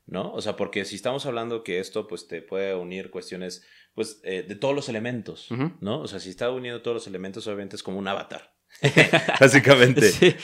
[0.05, 0.33] ¿No?
[0.33, 4.43] O sea, porque si estamos hablando que esto, pues te puede unir cuestiones, pues, eh,
[4.47, 5.49] de todos los elementos,
[5.81, 6.01] ¿no?
[6.01, 8.58] O sea, si está uniendo todos los elementos, obviamente es como un avatar.
[9.39, 10.09] básicamente.
[10.11, 10.35] Sí,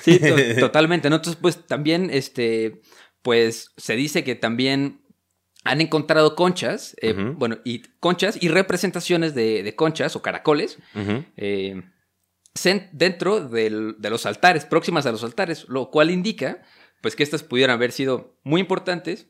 [0.00, 0.18] sí,
[0.60, 1.16] totalmente, ¿no?
[1.16, 2.80] Entonces, pues también, este,
[3.22, 5.02] pues se dice que también
[5.64, 10.78] han encontrado conchas, eh, bueno, y conchas y representaciones de, conchas o caracoles
[11.36, 11.82] eh,
[12.92, 16.62] dentro de los altares, próximas a los altares, lo cual indica
[17.02, 19.28] pues que estas pudieran haber sido muy importantes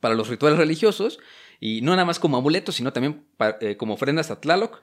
[0.00, 1.18] para los rituales religiosos
[1.60, 3.26] y no nada más como amuletos, sino también
[3.60, 4.82] eh, como ofrendas a Tlaloc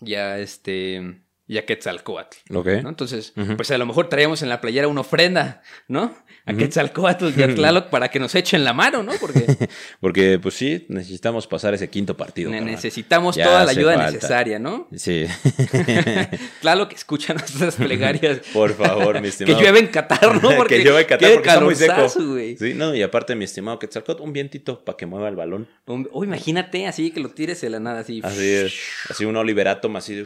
[0.00, 2.36] ya este y a Quetzalcoatl.
[2.66, 6.14] Entonces, pues a lo mejor traíamos en la playera una ofrenda, ¿no?
[6.44, 9.12] A Quetzalcoatl y a Tlaloc para que nos echen la mano, ¿no?
[9.20, 9.46] Porque,
[10.00, 12.50] Porque pues sí, necesitamos pasar ese quinto partido.
[12.50, 14.88] Necesitamos toda la ayuda necesaria, ¿no?
[14.94, 15.26] Sí.
[16.60, 18.40] Tlaloc, escucha nuestras plegarias.
[18.52, 19.56] Por favor, mi estimado.
[19.56, 20.56] que llueve en Qatar, ¿no?
[20.56, 22.08] Porque que llueve en Qatar porque está muy seco.
[22.08, 25.68] Sí, no, y aparte, mi estimado Quetzalcoatl, un vientito para que mueva el balón.
[25.86, 28.20] O imagínate, así que lo tires de la nada, así.
[28.24, 28.74] Así es.
[29.08, 30.24] Así un Oliverato, así de...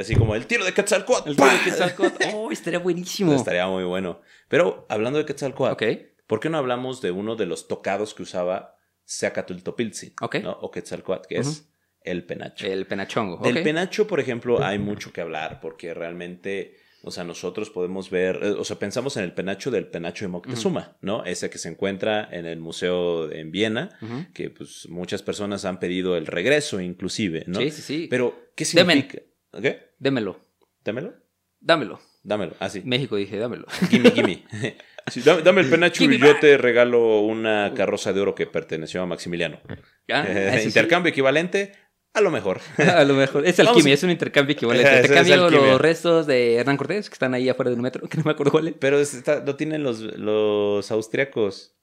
[0.00, 1.28] Así como el tiro de Quetzalcoatl.
[1.28, 2.24] El tiro de Quetzalcoatl.
[2.34, 3.34] Oh, estaría buenísimo.
[3.34, 4.20] Estaría muy bueno.
[4.48, 5.84] Pero hablando de Quetzalcoatl,
[6.26, 10.14] ¿por qué no hablamos de uno de los tocados que usaba Seacatultopilzi?
[10.42, 10.52] ¿no?
[10.52, 11.70] O Quetzalcoatl, que es
[12.02, 12.66] el penacho.
[12.66, 13.38] El penachongo.
[13.38, 16.76] Del penacho, por ejemplo, hay mucho que hablar porque realmente...
[17.02, 20.28] O sea, nosotros podemos ver, eh, o sea, pensamos en el penacho del penacho de
[20.28, 21.24] Moctezuma, ¿no?
[21.24, 23.88] Ese que se encuentra en el museo en Viena,
[24.34, 27.58] que pues muchas personas han pedido el regreso inclusive, ¿no?
[27.60, 28.06] Sí, sí, sí.
[28.10, 29.22] Pero, ¿qué significa?
[29.62, 29.89] ¿Qué?
[30.00, 30.40] Démelo.
[30.82, 31.14] ¿Démelo?
[31.60, 32.00] Dámelo.
[32.22, 32.82] Dámelo, ah, sí.
[32.84, 33.66] México dije, dámelo.
[33.88, 34.44] Gimme, gimme.
[35.44, 39.58] dame, el penacho y yo te regalo una carroza de oro que perteneció a Maximiliano.
[40.12, 41.72] Ah, eh, intercambio equivalente,
[42.12, 42.60] a lo mejor.
[42.78, 43.46] a lo mejor.
[43.46, 45.02] Es alquimia, es un intercambio equivalente.
[45.08, 48.24] Te cambio los restos de Hernán Cortés, que están ahí afuera del metro, que no
[48.24, 48.74] me acuerdo cuál es.
[48.78, 48.98] Pero
[49.46, 51.76] lo tienen los, los austriacos.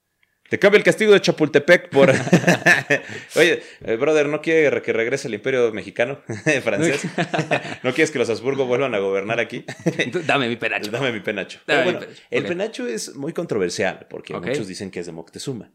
[0.50, 2.10] Te cambia el castigo de Chapultepec por.
[3.36, 6.22] Oye, eh, brother, ¿no quiere que regrese el imperio mexicano,
[6.64, 7.02] francés?
[7.84, 9.66] ¿No quieres que los Habsburgo vuelvan a gobernar aquí?
[10.26, 10.92] Dame mi penacho.
[10.92, 11.60] Dame mi penacho.
[12.30, 15.72] El penacho es muy controversial porque muchos dicen que es de Moctezuma.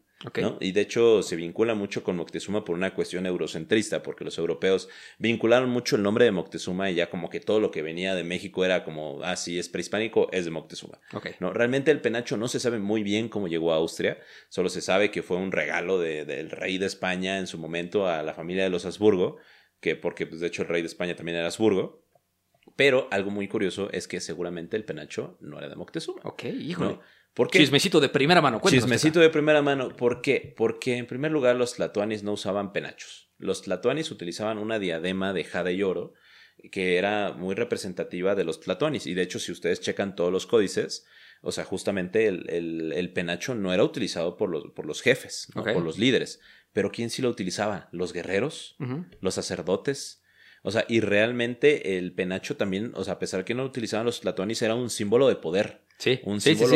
[0.59, 4.89] Y de hecho se vincula mucho con Moctezuma por una cuestión eurocentrista, porque los europeos
[5.17, 8.23] vincularon mucho el nombre de Moctezuma y ya como que todo lo que venía de
[8.23, 10.99] México era como, ah, sí, es prehispánico, es de Moctezuma.
[11.39, 11.51] ¿no?
[11.51, 15.11] Realmente el penacho no se sabe muy bien cómo llegó a Austria, solo se sabe
[15.11, 18.69] que fue un regalo del rey de España en su momento a la familia de
[18.69, 19.37] los Habsburgo,
[19.79, 22.03] que porque pues, de hecho el rey de España también era Habsburgo.
[22.75, 26.21] Pero algo muy curioso es que seguramente el penacho no era de Moctezuma.
[26.23, 26.97] Ok, híjole.
[27.33, 27.59] ¿Por qué?
[27.59, 28.61] Chismecito de primera mano.
[28.63, 29.95] Chismecito de primera mano.
[29.95, 30.53] ¿Por qué?
[30.55, 33.31] Porque en primer lugar los tlatoanis no usaban penachos.
[33.39, 36.13] Los tlatoanis utilizaban una diadema de jade y oro
[36.71, 39.07] que era muy representativa de los tlatoanis.
[39.07, 41.05] Y de hecho, si ustedes checan todos los códices,
[41.41, 45.97] o sea, justamente el, penacho no era utilizado por los, por los jefes, por los
[45.97, 46.39] líderes.
[46.71, 47.89] Pero ¿quién sí lo utilizaba?
[47.91, 48.77] Los guerreros,
[49.19, 50.22] los sacerdotes,
[50.63, 54.05] o sea, y realmente el penacho también, o sea, a pesar que no lo utilizaban
[54.05, 55.81] los tlatoanis, era un símbolo de poder.
[55.97, 56.75] Sí, un símbolo,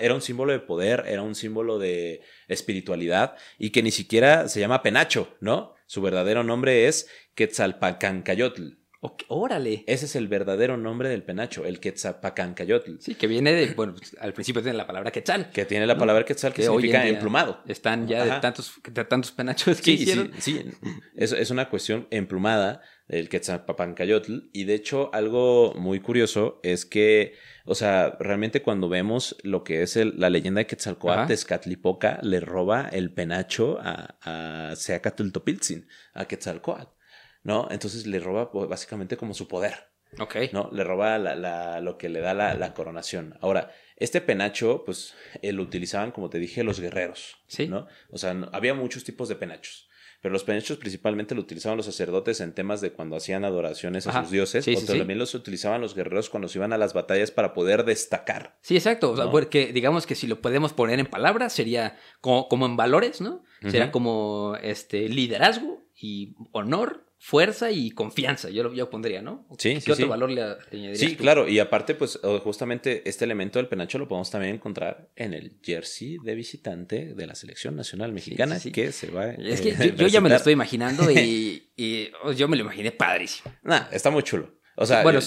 [0.00, 4.60] era un símbolo de poder, era un símbolo de espiritualidad y que ni siquiera se
[4.60, 5.74] llama penacho, ¿no?
[5.86, 8.83] Su verdadero nombre es Quetzalpacancayotl.
[9.28, 9.84] Órale.
[9.86, 12.96] Ese es el verdadero nombre del penacho, el Quetzalpacancayotl.
[13.00, 15.50] Sí, que viene de, bueno, pues, al principio tiene la palabra quetzal.
[15.50, 17.60] Que tiene la palabra quetzal que, significa emplumado.
[17.66, 20.32] Están ya de tantos, de tantos penachos que hicieron.
[20.38, 20.88] Sí, sí.
[21.16, 24.50] Es, es una cuestión emplumada del Quetzalpacancayotl.
[24.52, 29.82] Y de hecho, algo muy curioso es que, o sea, realmente cuando vemos lo que
[29.82, 36.94] es la leyenda de Quetzalcoatl, Tezcatlipoca le roba el penacho a, a Seacatultopiltzin, a Quetzalcoatl,
[37.44, 37.68] ¿no?
[37.70, 39.88] Entonces le roba pues, básicamente como su poder.
[40.18, 40.36] Ok.
[40.52, 40.70] ¿No?
[40.72, 43.36] Le roba la, lo que le da la, coronación.
[43.40, 47.36] Ahora, este penacho, pues, eh, lo utilizaban, como te dije, los guerreros.
[47.46, 47.68] Sí.
[47.68, 47.86] ¿no?
[48.10, 49.88] O sea, había muchos tipos de penachos
[50.24, 54.22] pero los penachos principalmente lo utilizaban los sacerdotes en temas de cuando hacían adoraciones a
[54.22, 57.52] sus dioses, o también los utilizaban los guerreros cuando se iban a las batallas para
[57.52, 58.56] poder destacar.
[58.62, 62.74] Sí, exacto, porque digamos que si lo podemos poner en palabras sería como, como en
[62.74, 63.44] valores, ¿no?
[63.60, 69.46] Sería como este liderazgo y honor fuerza y confianza, yo lo yo pondría, ¿no?
[69.58, 73.58] Sí, ¿Qué sí, otro valor le, añadirías Sí, claro, y aparte, pues justamente este elemento
[73.58, 78.12] del penacho lo podemos también encontrar en el jersey de visitante de la selección nacional
[78.12, 81.62] mexicana que se va Es que yo, ya me lo estoy imaginando y,
[82.24, 83.54] oh, yo me lo imaginé padrísimo.
[83.62, 84.60] Nah, está muy chulo.
[84.76, 85.20] O sea, bueno,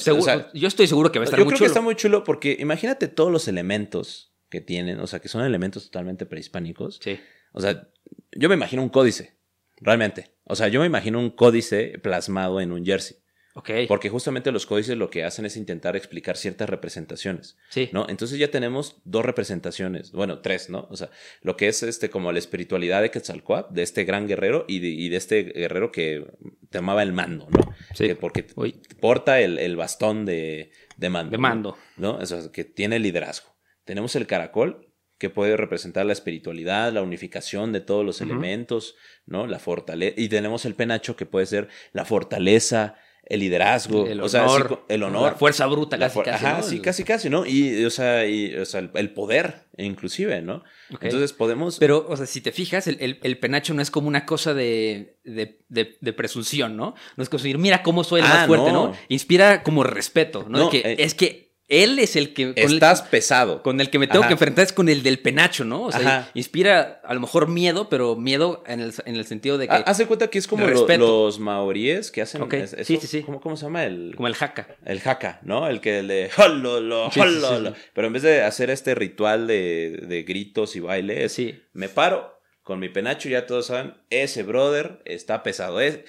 [0.53, 1.55] yo estoy seguro que va a estar muy chulo.
[1.55, 5.19] Yo creo que está muy chulo porque imagínate todos los elementos que tienen, o sea,
[5.19, 6.99] que son elementos totalmente prehispánicos.
[7.01, 7.19] Sí.
[7.53, 7.89] O sea,
[8.33, 9.37] yo me imagino un códice,
[9.77, 10.36] realmente.
[10.47, 13.17] O sea, yo me imagino un códice plasmado en un jersey.
[13.53, 13.71] Ok.
[13.87, 17.89] Porque justamente los códices lo que hacen es intentar explicar ciertas representaciones, Sí.
[17.91, 18.05] ¿no?
[18.07, 20.87] Entonces ya tenemos dos representaciones, bueno, tres, ¿no?
[20.91, 21.09] O sea,
[21.41, 24.89] lo que es este como la espiritualidad de Quetzalcoatl, de este gran guerrero y de,
[24.89, 26.23] y de este guerrero que
[26.69, 27.73] tomaba el mando, ¿no?
[27.95, 28.05] Sí.
[28.05, 28.79] Que porque Uy.
[29.01, 31.31] porta el, el bastón de, de mando.
[31.31, 31.41] De ¿no?
[31.41, 31.77] mando.
[31.97, 32.17] ¿no?
[32.17, 33.49] O sea, que tiene liderazgo.
[33.85, 34.86] Tenemos el caracol,
[35.17, 39.47] que puede representar la espiritualidad, la unificación de todos los elementos, ¿no?
[39.47, 40.13] La fortaleza.
[40.17, 42.95] Y tenemos el penacho, que puede ser la fortaleza,
[43.29, 45.31] el liderazgo, El o sea, honor, así co- el honor.
[45.33, 46.63] la fuerza bruta, casi, casi, Ajá, ¿no?
[46.63, 47.45] sí, casi, casi, ¿no?
[47.45, 50.63] Y, o sea, y, o sea, el, el poder, inclusive, ¿no?
[51.01, 51.77] Entonces podemos...
[51.77, 54.53] Pero, o sea, si te fijas, el, el- el penacho no es como una cosa
[54.53, 56.95] de, de, de- de presunción, ¿no?
[57.17, 58.89] No es como decir, mira cómo soy el Ah, más fuerte, ¿no.
[58.89, 58.95] no.
[59.09, 60.69] Inspira como respeto, ¿no?
[60.69, 62.53] Que, eh, es que él es el que...
[62.55, 63.61] el- Estás pesado.
[63.61, 64.29] con el que me tengo Ajá.
[64.29, 65.83] que enfrentar es con el del penacho, ¿no?
[65.83, 66.31] O sea, Ajá.
[66.33, 69.83] inspira a lo mejor miedo, pero miedo en el, en el sentido de que...
[69.97, 72.41] De cuenta que es como lo- los maoríes que hacen...
[72.49, 73.21] Sí, eso- sí, sí.
[73.23, 73.83] ¿cómo, cómo se llama?
[73.85, 74.67] El, como el jaca.
[74.85, 75.67] El jaca, ¿no?
[75.67, 77.73] El que le hololo, hololo.
[77.93, 81.37] Pero en vez de hacer este ritual de, de gritos y baile, es,
[81.73, 85.79] me paro con mi penacho y ya todos saben, ese brother está pesado.
[85.79, 85.99] Es,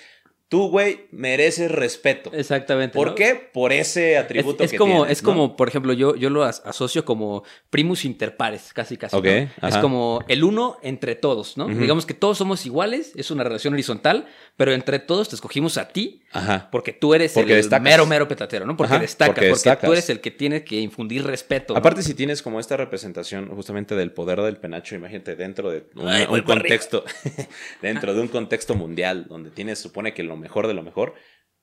[0.49, 2.31] tú, güey, mereces respeto.
[2.33, 2.95] Exactamente.
[2.95, 3.15] ¿Por ¿no?
[3.15, 3.35] qué?
[3.35, 5.29] Por ese Es, atributo es que como, tienes, es ¿no?
[5.29, 9.15] como, por ejemplo, yo, yo lo as- asocio como primus inter pares, casi casi.
[9.15, 9.27] Ok,
[9.61, 9.69] ¿no?
[9.69, 11.67] Es como el uno entre todos, ¿no?
[11.69, 15.89] Digamos que todos somos iguales, es una relación horizontal, pero entre todos te escogimos a
[15.89, 16.69] ti Ajá.
[16.73, 18.77] porque tú eres Porque el mero, mero petatero, ¿no?
[18.77, 19.87] Porque Ajá, destacas, porque porque, destacas.
[19.87, 21.77] tú eres el que tiene que infundir respeto.
[21.77, 26.09] Aparte, si tienes como esta representación justamente del poder del penacho, imagínate dentro de un,
[26.09, 27.05] Ay, contexto,
[27.83, 31.15] dentro de un contexto mundial donde tienes, supone que lo mejor de lo mejor,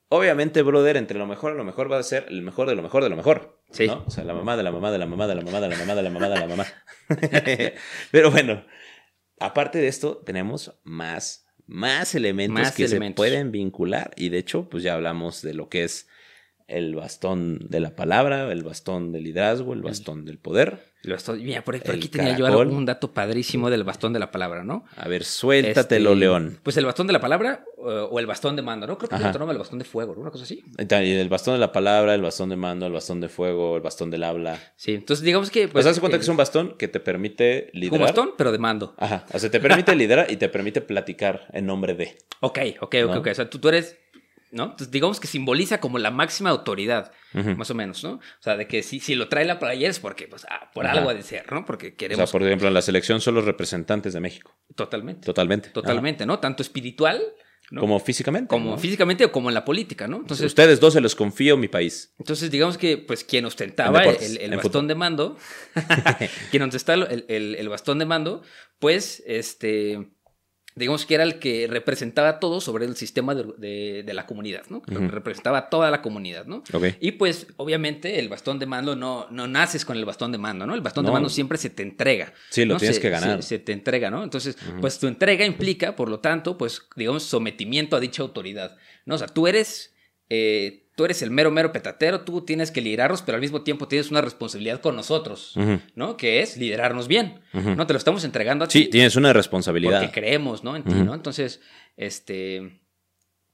[0.08, 2.82] obviamente, brother, entre lo mejor a lo mejor va a ser el mejor de lo
[2.82, 3.60] mejor de lo mejor.
[3.70, 3.86] Sí.
[3.88, 4.04] ¿no?
[4.06, 5.76] O sea, la mamá de la mamá de la mamá de la mamá de la
[5.76, 6.66] mamá de la mamá de la mamá.
[8.10, 8.64] Pero bueno,
[9.40, 13.24] aparte de esto, tenemos más, más elementos Más que elementos.
[13.24, 14.12] se pueden vincular.
[14.16, 16.08] Y de hecho, pues ya hablamos de lo que es
[16.68, 20.94] el bastón de la palabra, el bastón del liderazgo, el bastón del poder.
[21.02, 24.12] Lo estoy- mira, por, por El aquí tenía yo algo- un dato padrísimo del bastón
[24.12, 24.84] de la palabra, ¿no?
[24.96, 26.58] A ver, suéltatelo, Este, León.
[26.64, 28.98] Pues el bastón de la palabra eh, o el bastón de mando, ¿no?
[28.98, 30.22] Creo que otro nombre, el bastón de fuego, ¿no?
[30.22, 30.64] Una cosa así.
[30.76, 34.10] El bastón de la palabra, el bastón de mando, el bastón de fuego, el bastón
[34.10, 34.58] del habla.
[34.74, 35.68] Sí, entonces digamos que...
[35.68, 38.00] Pues, de cuenta eh, que es un bastón que te permite liderar.
[38.00, 38.94] bastón, pero de mando.
[38.98, 39.24] Ajá.
[39.32, 42.18] O sea, te permite liderar y te permite platicar en nombre de.
[42.40, 43.18] Ok, ok, ok, ¿No?
[43.20, 43.28] ok.
[43.30, 43.96] O sea, tú, tú eres,
[44.52, 44.64] ¿no?
[44.64, 48.12] Entonces, digamos que simboliza como la máxima autoridad, más o menos, ¿no?
[48.14, 50.86] O sea, de que si, si lo trae la playera es porque, pues, ah, por
[50.86, 50.98] Ajá.
[50.98, 51.64] algo ha de ser, ¿no?
[51.64, 54.56] Porque O sea, queremos por ejemplo, en la selección son los representantes de México.
[54.74, 55.26] totalmente.
[55.26, 55.68] Totalmente.
[55.70, 56.38] Totalmente, ¿no?
[56.38, 57.22] Tanto espiritual.
[57.76, 58.46] Como físicamente.
[58.46, 58.78] como ¿no?
[58.78, 60.18] físicamente o como en la política, ¿no?
[60.18, 62.14] Entonces, Ustedes dos se los confío mi país.
[62.16, 64.86] entonces digamos que, pues, quien ostentaba En el, deportes, el- bastón fútbol.
[64.88, 65.36] de mando,
[66.52, 68.42] quien ostentaba el, el- el bastón de mando,
[68.78, 70.08] pues, este...
[70.78, 74.62] Digamos que era el que representaba todo sobre el sistema de, de- de la comunidad,
[74.68, 74.82] ¿no?
[74.86, 76.62] Representaba a toda la comunidad, ¿no?
[76.72, 76.84] Ok.
[77.00, 80.66] Y pues, obviamente, el bastón de mando no, no naces con el bastón de mando,
[80.66, 80.74] ¿no?
[80.74, 81.08] El bastón No.
[81.10, 82.34] de mando siempre se te entrega.
[82.50, 82.78] Sí, lo ¿no?
[82.78, 83.42] tienes Se- que ganar.
[83.42, 84.22] Se, se te entrega, ¿no?
[84.22, 89.14] Entonces, pues tu entrega implica, por lo tanto, pues, digamos, sometimiento a dicha autoridad, ¿no?
[89.14, 89.94] O sea, tú eres,
[90.28, 93.86] eh, tú eres el mero, mero petatero, tú tienes que liderarnos, pero al mismo tiempo
[93.86, 95.54] tienes una responsabilidad con nosotros.
[95.94, 96.16] ¿no?
[96.16, 97.40] Que es liderarnos bien.
[97.52, 97.86] ¿no?
[97.86, 100.00] Te lo estamos entregando a Sí, ti tienes una responsabilidad.
[100.00, 100.74] porque creemos, ¿no?
[100.74, 100.94] En ti.
[100.94, 101.14] ¿no?
[101.14, 101.60] Entonces,
[101.96, 102.80] este,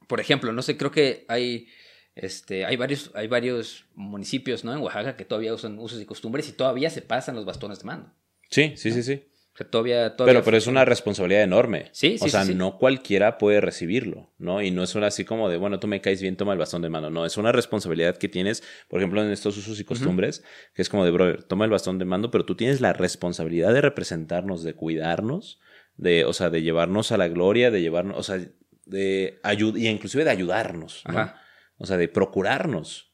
[0.07, 1.67] por ejemplo, no sé, creo que hay,
[2.15, 4.73] este, hay varios, hay varios municipios, ¿no?
[4.73, 7.85] En Oaxaca que todavía usan usos y costumbres y todavía se pasan los bastones de
[7.87, 8.13] mando.
[8.51, 9.25] Sí, sí, sí, sí.
[9.55, 11.91] O sea, todavía, todavía Pero, pero es una responsabilidad enorme.
[11.93, 12.55] Sí, sí, O sea, sí, sí.
[12.55, 14.63] no cualquiera puede recibirlo, ¿no?
[14.63, 16.81] Y no es una así como de, bueno, tú me caes bien, toma el bastón
[16.81, 17.11] de mano.
[17.11, 20.43] No, es una responsabilidad que tienes, por ejemplo, en estos usos y costumbres,
[20.75, 23.75] que es como de, brother, toma el bastón de mando, pero tú tienes la responsabilidad
[23.75, 25.61] de representarnos, de cuidarnos,
[25.99, 28.41] de, o sea, de llevarnos a la gloria, de llevarnos, o sea,
[28.87, 31.19] de ayudar, y inclusive de ayudarnos, ¿no?
[31.19, 31.43] Ajá.
[31.77, 33.13] O sea, de procurarnos.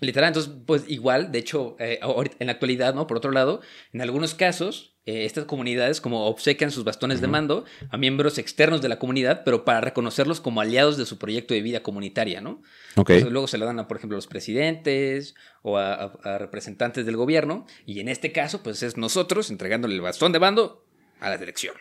[0.00, 2.00] Literal, entonces, pues igual, de hecho, eh,
[2.38, 3.06] en la actualidad, ¿no?
[3.06, 3.60] Por otro lado,
[3.92, 8.82] en algunos casos, eh, estas comunidades como obsequian sus bastones de mando a miembros externos
[8.82, 12.62] de la comunidad, pero para reconocerlos como aliados de su proyecto de vida comunitaria, ¿no?
[12.96, 13.10] Ok.
[13.10, 16.38] Entonces, luego se lo dan a, por ejemplo, a los presidentes o a, a- a
[16.38, 17.66] representantes del gobierno.
[17.86, 20.84] Y en este caso, pues es nosotros entregándole el bastón de mando
[21.20, 21.74] a la dirección.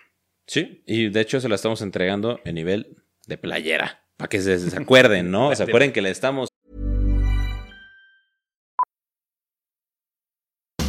[0.47, 4.05] Sí, y de hecho se la estamos entregando en nivel de playera.
[4.17, 5.55] Para que se, se acuerden, ¿no?
[5.55, 6.48] Se acuerden que le estamos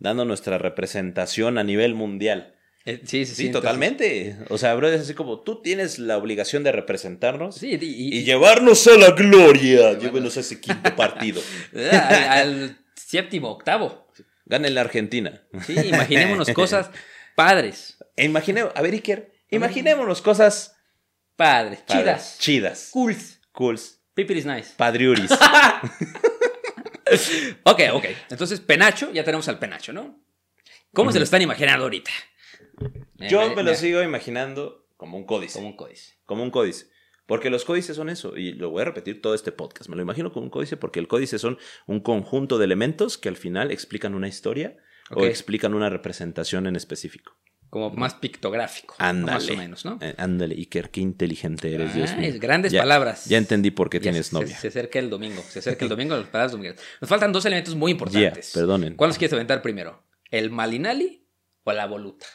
[0.00, 2.56] Dando nuestra representación a nivel mundial.
[2.86, 3.46] Eh, sí, sí, sí.
[3.46, 4.36] Sí, totalmente.
[4.48, 8.18] O sea, bro, es así como tú tienes la obligación de representarnos Sí, y, y-
[8.18, 9.98] y llevarnos a la gloria.
[9.98, 11.40] Llévenos a ese quinto partido.
[11.74, 14.08] al, al séptimo, octavo.
[14.46, 15.42] Gane la Argentina.
[15.66, 16.90] Sí, imaginémonos cosas
[17.36, 17.98] padres.
[18.16, 20.74] E imaginemos, a ver, Iker, imaginémonos cosas
[21.36, 23.40] Padres, padres, chidas, chidas, cools.
[23.52, 24.70] cools, People is nice.
[24.76, 25.30] padriuris.
[27.64, 28.04] Ok, ok.
[28.30, 30.22] Entonces, penacho, ya tenemos al penacho, ¿no?
[30.92, 32.10] ¿Cómo se lo están imaginando ahorita?
[33.28, 35.58] Yo me lo sigo imaginando como un códice.
[35.58, 36.14] Como un códice.
[36.24, 36.90] como un códice.
[37.26, 39.88] Porque los códices son eso, y lo voy a repetir todo este podcast.
[39.88, 43.28] Me lo imagino como un códice porque el códice son un conjunto de elementos que
[43.28, 44.76] al final explican una historia
[45.10, 47.36] o explican una representación en específico.
[47.70, 48.96] Como más pictográfico.
[48.98, 49.32] Ándale.
[49.38, 49.96] Más o menos, ¿no?
[50.00, 52.28] Eh, ándale, Iker, qué inteligente eres, Dios Ah, mío.
[52.28, 53.26] es grandes Ya- palabras.
[53.26, 54.58] Ya entendí por qué Ya tienes se- novia.
[54.58, 55.40] Se, acerca el domingo.
[55.48, 56.80] Se acerca el domingo las palabras domingueras.
[57.00, 58.50] Nos faltan dos elementos muy Ya, importantes.
[58.52, 58.96] perdonen.
[58.96, 60.04] ¿Cuál los quieres aventar primero?
[60.30, 61.28] ¿El malinali
[61.62, 62.26] o la voluta?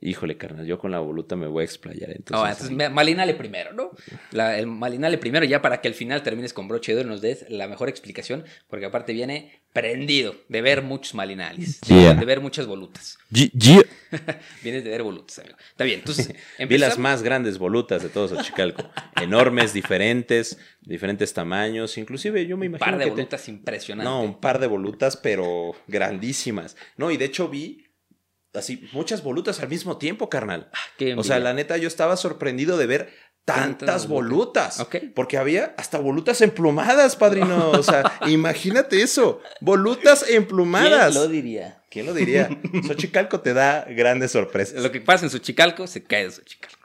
[0.00, 2.10] Híjole, carnal, yo con la voluta me voy a explayar.
[2.10, 3.90] Entonces, No, entonces primero, ¿no?
[4.30, 7.10] La- el malinale primero, ya para que al final termines con broche de oro y
[7.12, 12.14] nos des la mejor explicación, porque aparte viene prendido de ver muchos malinales, de- Yeah.
[12.14, 13.18] de ver muchas volutas.
[13.30, 13.86] Ye- ye-
[14.62, 15.56] Vienes de ver volutas, amigo.
[15.70, 16.32] Está bien, entonces
[16.68, 18.88] Vi las más grandes volutas de todos Xochicalco.
[19.20, 21.98] Enormes, diferentes, diferentes tamaños.
[21.98, 24.08] Inclusive yo me Un imagino par de que te- volutas impresionantes.
[24.10, 26.76] No, un par de volutas, pero grandísimas.
[26.96, 27.84] No, y de hecho vi
[28.58, 30.70] así muchas volutas al mismo tiempo, carnal.
[30.96, 34.86] Qué O sea, la neta, yo estaba sorprendido de ver Tantas volutas.
[35.14, 37.70] Porque había hasta volutas emplumadas, padrino.
[37.70, 39.40] O sea, imagínate eso.
[39.62, 41.12] Volutas emplumadas.
[41.12, 41.82] ¿Quién lo diría?
[41.90, 42.50] ¿Quién lo diría?
[42.86, 44.82] Xochicalco te da grandes sorpresas.
[44.82, 46.76] Lo que pasa en Xochicalco se cae de Xochicalco.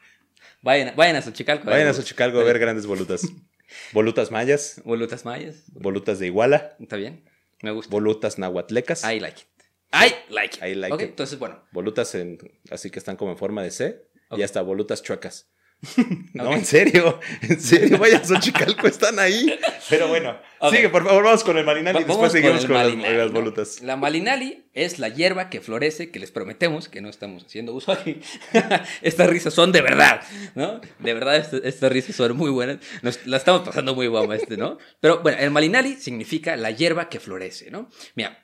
[0.61, 1.65] Vayan, vayan a Xochicalco.
[1.65, 3.27] Vayan a ver Xochicalco a ver grandes volutas.
[3.91, 5.63] Volutas mayas, Volutas mayas.
[5.73, 7.25] volutas de Iguala, Está bien.
[7.61, 7.91] Me gusta.
[7.91, 9.47] volutas nahuatlecas, I like it.
[9.93, 10.63] I like it.
[10.63, 11.09] I like Ok, it.
[11.09, 11.63] entonces, bueno.
[11.71, 12.37] volutas en,
[12.71, 14.01] así que están como en forma de C
[14.31, 15.49] y hasta volutas chuecas.
[16.33, 19.53] No, en serio, en serio, vaya a Xochicalco, están ahí.
[19.89, 20.39] Pero bueno,
[20.71, 23.81] sigue, por favor, vamos con el marinal y después seguimos con, las- malinali, volutas.
[23.81, 27.91] La malinali es la hierba que florece, que les prometemos que no estamos haciendo uso
[27.91, 28.19] aquí.
[29.01, 30.21] estas risas son de verdad,
[30.55, 30.79] ¿no?
[30.99, 32.77] De verdad, estas risas son muy buenas.
[33.01, 34.77] Nos, la estamos pasando muy guapa este, ¿no?
[35.01, 37.89] Pero bueno, el malinali significa la hierba que florece, ¿no?
[38.15, 38.42] Mira,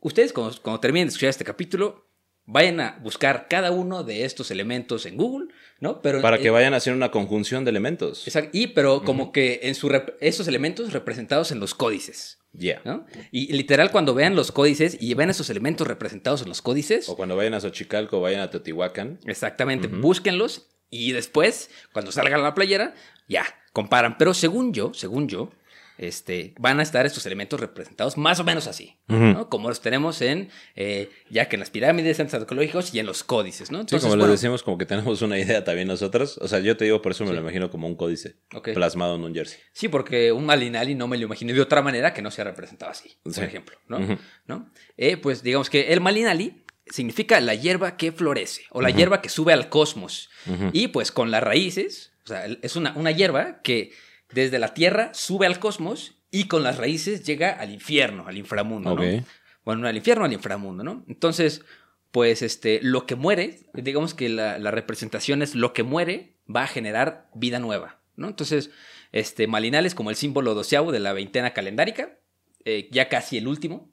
[0.00, 2.06] ustedes cuando, cuando terminen de escuchar este capítulo,
[2.46, 6.02] vayan a buscar cada uno de estos elementos en Google, ¿no?
[6.02, 8.26] Pero Para que eh, vayan haciendo una conjunción de elementos.
[8.26, 12.38] exacto, y pero como que en su esos elementos representados en los códices.
[12.52, 12.80] Yeah.
[12.84, 13.06] ¿no?
[13.30, 17.16] Y literal, cuando vean los códices y vean esos elementos representados en los códices, O
[17.16, 19.20] cuando vayan a Xochicalco, vayan a Teotihuacán.
[19.24, 22.94] exactamente, búsquenlos y después, cuando salgan a la playera,
[23.28, 24.18] ya, comparan.
[24.18, 25.52] Pero según yo, según yo,
[26.02, 29.50] este, van a estar estos elementos representados más o menos así, ¿no?
[29.50, 33.22] Como los tenemos en, eh, ya que en las pirámides, centros arqueológicos y en los
[33.22, 33.78] códices, ¿no?
[33.78, 36.38] Sí, Entonces, como bueno, les decimos, como que tenemos una idea también nosotros.
[36.38, 38.36] O sea, yo te digo, por eso me lo imagino como un códice
[38.74, 39.58] plasmado en un jersey.
[39.74, 42.90] Sí, porque un malinali no me lo imaginé de otra manera que no sea representado
[42.90, 43.42] así, por Sí.
[43.42, 43.98] ejemplo, ¿no?
[43.98, 44.16] Ujú.
[44.46, 44.70] ¿No?
[44.96, 49.28] Eh, pues digamos que el malinali significa la hierba que florece o la hierba que
[49.28, 50.30] sube al cosmos.
[50.72, 53.92] Y pues con las raíces, o sea, es una, una hierba que
[54.32, 58.94] desde la tierra sube al cosmos y con las raíces llega al infierno, al inframundo,
[58.94, 59.24] ¿no?
[59.64, 61.04] Bueno, al infierno, al inframundo, ¿no?
[61.08, 61.62] Entonces,
[62.10, 66.62] pues este, lo que muere, digamos que la, la representación es lo que muere va
[66.62, 68.28] a generar vida nueva, ¿no?
[68.28, 68.70] Entonces,
[69.12, 72.18] este, Malinal es como el símbolo doceavo de la veintena calendárica,
[72.64, 73.90] eh, ya casi el último,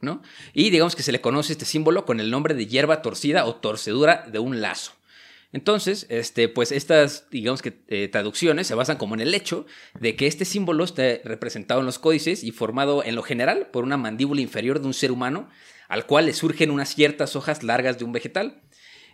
[0.00, 0.22] ¿no?
[0.52, 3.56] Y digamos que se le conoce este símbolo con el nombre de hierba torcida o
[3.56, 4.92] torcedura de un lazo.
[5.52, 9.66] Entonces, este, pues estas, digamos que eh, traducciones se basan como en el hecho
[9.98, 13.82] de que este símbolo está representado en los códices y formado en lo general por
[13.82, 15.48] una mandíbula inferior de un ser humano,
[15.88, 18.62] al cual le surgen unas ciertas hojas largas de un vegetal.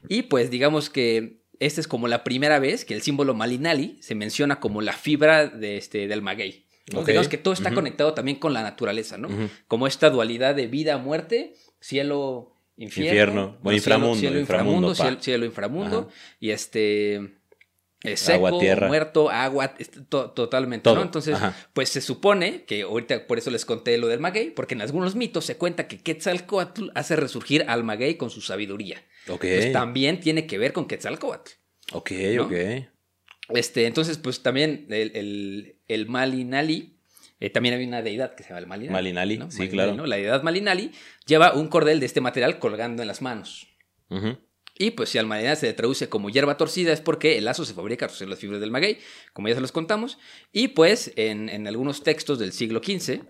[0.08, 4.14] Y pues digamos que esta es como la primera vez que el símbolo Malinali se
[4.14, 6.66] menciona como la fibra de este, del maguey.
[6.92, 7.00] ¿no?
[7.00, 7.06] Ok.
[7.06, 9.28] Digamos que todo está conectado también con la naturaleza, ¿no?
[9.66, 13.58] Como esta dualidad de vida, muerte, cielo, infierno.
[13.62, 15.98] Bueno, inframundo, Cielo, inframundo, cielo, cielo, inframundo.
[16.10, 16.36] Ajá.
[16.40, 17.14] Y este...
[18.04, 18.88] eh, seco, Agua, tierra.
[18.88, 19.74] muerto, agua,
[20.08, 20.96] to- totalmente, Todo.
[20.96, 21.02] ¿no?
[21.02, 21.56] Entonces, Ajá.
[21.72, 25.14] pues se supone que ahorita por eso les conté lo del maguey, porque en algunos
[25.16, 29.02] mitos se cuenta que Quetzalcoatl hace resurgir al maguey con su sabiduría.
[29.28, 29.40] Ok.
[29.40, 31.52] Pues también tiene que ver con Quetzalcoatl.
[31.92, 32.44] ok, ¿no?
[32.44, 32.52] ok.
[33.50, 36.95] Este, entonces, pues también el, el, el Malinali,
[37.40, 38.92] eh, también hay una deidad que se llama el Malinali.
[38.92, 39.50] Malinali, ¿no?
[39.50, 39.94] sí, claro.
[39.94, 40.06] ¿no?
[40.06, 40.92] La deidad Malinali
[41.26, 43.68] lleva un cordel de este material colgando en las manos.
[44.78, 47.64] Y pues si al Malinali se le traduce como hierba torcida es porque el lazo
[47.64, 48.98] se fabrica en las fibras del maguey,
[49.32, 50.18] como ya se los contamos.
[50.52, 53.20] Y pues en, en algunos textos del siglo XV,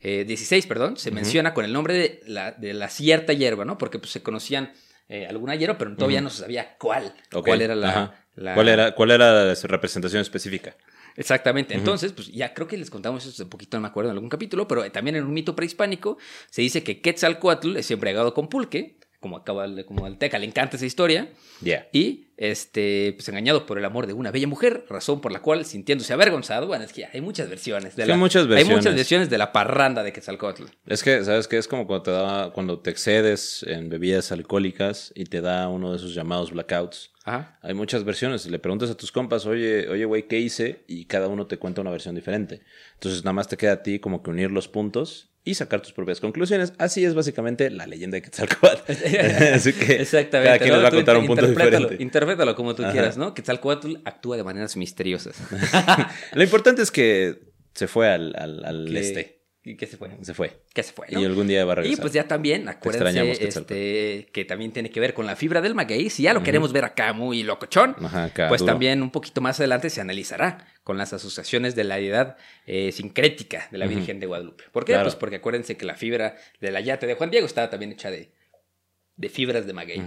[0.00, 3.78] eh, 16, perdón, se menciona con el nombre de la, de la cierta hierba, ¿no?
[3.78, 4.72] Porque pues se conocían
[5.08, 7.14] eh, alguna hierba, pero todavía no se sabía cuál.
[7.30, 8.24] ¿Cuál era la-
[8.54, 10.76] ¿Cuál era, ¿Cuál era su representación específica?
[11.16, 11.74] Exactamente.
[11.74, 14.28] Entonces, pues ya creo que les contamos eso un poquito, no me acuerdo, en algún
[14.28, 16.18] capítulo, pero también en un mito prehispánico
[16.50, 20.76] se dice que Quetzalcoatl es embriagado con pulque, como acaba como al Teca le encanta
[20.76, 21.28] esa historia,
[21.60, 21.88] Ya.
[21.92, 25.64] y este, pues engañado por el amor de una bella mujer, razón por la cual,
[25.64, 27.96] sintiéndose avergonzado, bueno, es que hay muchas versiones.
[27.96, 28.76] De Sí, la, hay muchas Hay versiones.
[28.76, 30.64] muchas versiones de la parranda de Quetzalcoatl.
[30.86, 31.56] Es que, ¿sabes qué?
[31.58, 35.90] Es como cuando te, da, cuando te excedes en bebidas alcohólicas y te da uno
[35.92, 37.10] de esos llamados blackouts.
[37.24, 37.58] Ajá.
[37.62, 38.46] Hay muchas versiones.
[38.46, 40.84] Le preguntas a tus compas, oye, oye, güey, ¿qué hice?
[40.86, 42.60] Y cada uno te cuenta una versión diferente.
[42.94, 45.92] Entonces, nada más te queda a ti como que unir los puntos y sacar tus
[45.92, 46.72] propias conclusiones.
[46.76, 48.92] Así es básicamente la leyenda de Quetzalcóatl.
[49.54, 50.48] Así que Exactamente.
[50.48, 50.76] cada quien ¿no?
[50.76, 51.96] les va a contar un punto diferente.
[52.00, 52.92] Interprétalo como tú Ajá.
[52.92, 53.32] quieras, ¿no?
[53.32, 55.36] Quetzalcoatl actúa de maneras misteriosas.
[56.34, 57.38] Lo importante es que
[57.74, 59.35] se fue al, al, este.
[59.68, 60.10] ¿Y qué se fue?
[60.22, 60.60] Se fue.
[60.72, 61.08] ¿Qué se fue?
[61.10, 61.20] ¿no?
[61.20, 62.00] Y algún día va a Y regresar.
[62.02, 66.08] pues ya también, acuérdense este, que también tiene que ver con la fibra del maguey.
[66.08, 68.72] Si ya lo queremos ver acá muy locochón, Ajá, acá, pues duro.
[68.74, 72.36] también un poquito más adelante se analizará con las asociaciones de la deidad
[72.66, 73.86] eh, sincrética de la.
[73.88, 74.64] Virgen de Guadalupe.
[74.70, 74.92] ¿Por qué?
[74.92, 75.06] Claro.
[75.06, 78.30] Pues porque acuérdense que la fibra del ayate de Juan Diego estaba también hecha de,
[79.16, 80.00] de fibras de maguey.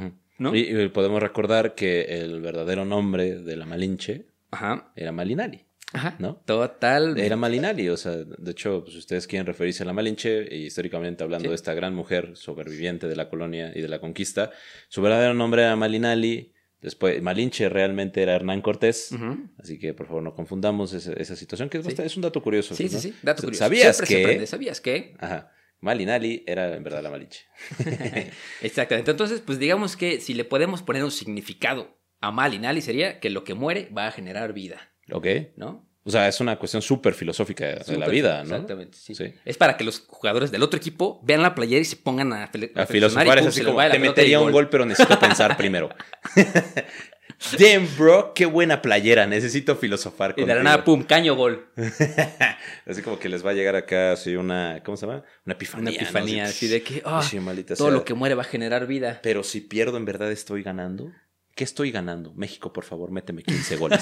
[0.53, 4.93] Y, y podemos recordar que el verdadero nombre de la Malinche Ajá.
[4.95, 5.65] era Malinali.
[5.93, 6.15] Ajá.
[6.19, 6.35] ¿No?
[6.45, 7.17] Total.
[7.19, 11.23] Era Malinali, o sea, de hecho, pues, ustedes quieren referirse a la Malinche, y históricamente
[11.23, 11.49] hablando Sí.
[11.49, 14.51] de esta gran mujer sobreviviente de la colonia y de la conquista,
[14.87, 19.09] su verdadero nombre era Malinali, después Malinche realmente era Hernán Cortés,
[19.57, 21.87] así que por favor no confundamos esa, esa situación, que es, Sí.
[21.89, 22.75] bastante- es un dato curioso.
[22.75, 23.01] Sí, sí, ¿no?
[23.01, 23.13] sí.
[23.23, 23.63] Dato curioso.
[23.65, 24.47] ¿Sabías Siempre se que...
[24.47, 25.15] ¿Sabías que?
[25.19, 27.45] Ajá, Malinali era en verdad la Malinche.
[28.61, 29.11] Exactamente.
[29.11, 33.43] Entonces, pues digamos que si le podemos poner un significado a Malinali sería que lo
[33.43, 35.27] que muere va a generar vida, ¿Ok?
[35.55, 35.89] ¿no?
[36.03, 38.55] O sea, es una cuestión súper filosófica de la vida, ¿no?
[38.55, 39.13] Exactamente, sí.
[39.13, 39.33] Sí.
[39.45, 42.45] Es para que los jugadores del otro equipo vean la playera y se pongan a,
[42.45, 42.49] A
[42.83, 45.89] y filosofar es así como, te metería un gol, pero necesito pensar primero.
[47.57, 51.69] Damn, bro, qué buena playera, necesito filosofar Y de la nada, pum, caño gol.
[52.85, 55.23] Así como que les va a llegar acá así una, ¿cómo se llama?
[55.45, 55.91] Una epifanía.
[55.91, 56.03] Una ¿no?
[56.03, 57.01] epifanía, así de que
[57.39, 57.97] maldita todo sea.
[57.97, 59.19] lo que muere va a generar vida.
[59.23, 61.11] Pero si pierdo, ¿en verdad estoy ganando?
[61.59, 62.33] ¿Qué estoy ganando?
[62.35, 64.01] México, por favor, méteme 15 goles.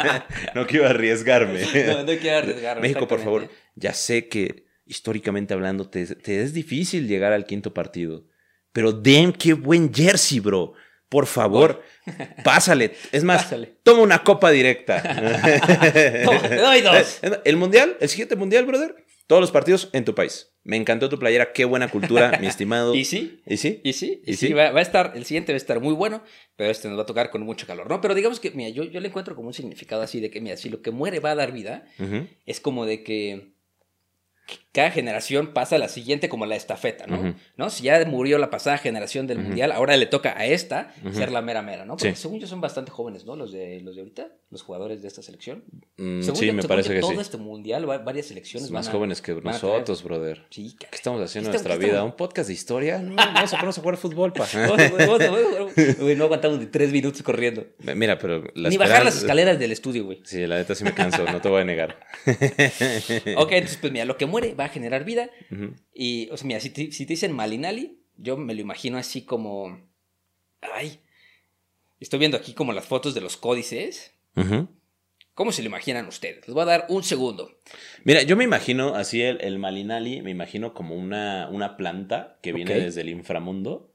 [0.54, 1.60] no quiero arriesgarme.
[1.86, 6.54] No, no quiero arriesgarme, México, por favor, ya sé que históricamente hablando te, te es
[6.54, 8.24] difícil llegar al quinto partido.
[8.72, 10.72] Pero damn, qué buen jersey, bro.
[11.10, 11.82] Por favor,
[12.42, 12.94] pásale.
[13.12, 13.76] Es más, Pásale.
[13.82, 15.02] toma una copa directa.
[15.02, 17.20] Te doy dos.
[17.44, 19.03] El mundial, el siguiente mundial, brother.
[19.26, 20.52] Todos los partidos en tu país.
[20.64, 21.52] Me encantó tu playera.
[21.52, 22.94] Qué buena cultura, mi estimado.
[22.94, 23.80] Y sí, ¿Y sí?
[23.84, 24.52] Y sí, y ¿Y sí?
[24.52, 26.22] Va, va a estar, el siguiente va a estar muy bueno,
[26.56, 28.00] pero este nos va a tocar con mucho calor, ¿no?
[28.00, 30.56] Pero digamos que, mira, yo, yo le encuentro como un significado así de que, mira,
[30.56, 31.86] si lo que muere va a dar vida,
[32.46, 33.54] es como de que
[34.74, 37.34] cada generación pasa a la siguiente como la estafeta, ¿no?
[37.56, 37.70] ¿No?
[37.70, 41.40] Si ya murió la pasada generación del mundial, ahora le toca a esta ser la
[41.42, 41.96] mera mera, ¿no?
[41.96, 42.22] Porque Sí.
[42.22, 43.36] según yo son bastante jóvenes, ¿no?
[43.36, 45.62] Los de, los de ahorita, los jugadores de esta selección.
[45.96, 47.18] Mm, Según sí, yo- me según parece yo, que todo sí.
[47.20, 50.44] este mundial, va- varias selecciones Más van a- jóvenes que nosotros, brother.
[50.50, 52.02] Sí, ¿Qué estamos haciendo en ¿Qué nuestra vida?
[52.02, 52.98] ¿Un podcast de historia?
[52.98, 54.44] No, vamos a ponernos a jugar fútbol, pa.
[56.00, 57.64] Güey, no aguantamos ni tres minutos corriendo.
[57.94, 60.20] Mira, pero la Ni bajar las escaleras del estudio, güey.
[60.24, 61.96] Sí, la neta sí me canso, no te voy a negar.
[63.36, 65.30] Ok, entonces, pues mira, lo que muere va a generar vida.
[65.92, 69.22] Y, o sea, mira, si te, si te dicen Malinali, yo me lo imagino así
[69.22, 69.80] como.
[70.60, 71.00] Ay.
[72.00, 74.12] Estoy viendo aquí como las fotos de los códices.
[74.36, 74.68] Ujú.
[75.34, 76.46] ¿Cómo se lo imaginan ustedes?
[76.46, 77.58] Les voy a dar un segundo.
[78.04, 82.52] Mira, yo me imagino así el, el Malinali, me imagino como una, una planta que
[82.52, 83.92] viene desde el inframundo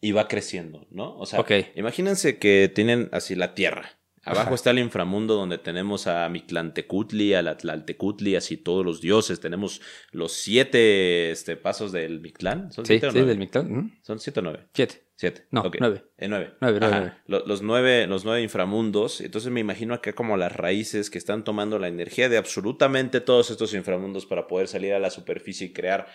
[0.00, 1.16] y va creciendo, ¿no?
[1.18, 1.44] O sea,
[1.74, 3.97] imagínense que tienen así la tierra.
[4.28, 4.54] Abajo Ajá.
[4.54, 9.40] está el inframundo donde tenemos a Mictlantecutli, a Tlaltecutli, así todos los dioses.
[9.40, 12.70] Tenemos los siete este, pasos del Mictlán.
[12.70, 13.34] ¿Son siete o nueve?
[13.36, 13.98] Mictlán.
[14.02, 14.68] ¿Son siete o nueve?
[14.74, 15.08] Siete.
[15.16, 15.46] Siete.
[15.50, 16.04] No, nueve.
[16.16, 16.52] Eh, nueve.
[16.60, 18.06] Nueve, nueve, Los, nueve.
[18.06, 19.20] Los nueve inframundos.
[19.20, 23.50] Entonces me imagino acá como las raíces que están tomando la energía de absolutamente todos
[23.50, 26.06] estos inframundos para poder salir a la superficie y crear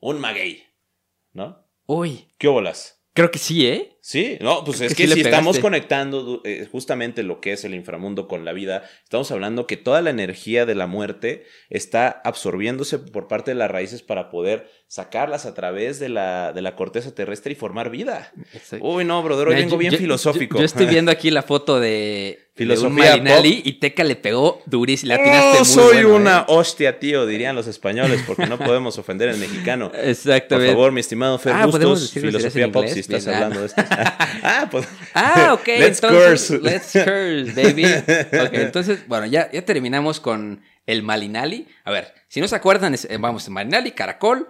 [0.00, 0.64] un maguey.
[1.32, 1.68] ¿No?
[1.86, 2.97] Uy, ¿Qué bolas?
[3.18, 3.96] Creo que sí, ¿eh?
[4.00, 7.40] Sí, no, pues Creo es que que, sí le si estamos conectando eh, justamente lo
[7.40, 10.86] que es el inframundo con la vida, estamos hablando que toda la energía de la
[10.86, 16.52] muerte está absorbiéndose por parte de las raíces para poder sacarlas a través de la,
[16.52, 18.32] de la corteza terrestre y formar vida.
[18.80, 20.54] Uy, no, brother, hoy Mira, vengo yo- bien yo- filosófico.
[20.56, 22.47] Yo, yo estoy viendo aquí la foto de.
[22.58, 23.66] Filosofía de un Malinali pop.
[23.66, 25.14] y Teca le pegó durísimo.
[25.14, 26.44] Atinaste Oh, soy bueno, una ¿eh?
[26.48, 29.90] hostia, tío, dirían los españoles, porque no podemos ofender al mexicano.
[29.92, 30.72] Por Exactamente.
[30.72, 33.38] favor, mi estimado Fer Ah, ¿podemos Bustos, filosofía pop, si estás Bien, ah.
[33.38, 33.82] hablando de esto.
[34.42, 34.86] ah, pues.
[35.14, 35.66] Ah, ok.
[35.66, 36.58] Let's entonces, curse.
[36.62, 37.84] Let's curse, baby.
[38.46, 41.68] Ok, entonces, bueno, ya, ya terminamos con el Malinali.
[41.84, 44.48] A ver, si no se acuerdan, es- eh, vamos, Malinali, caracol,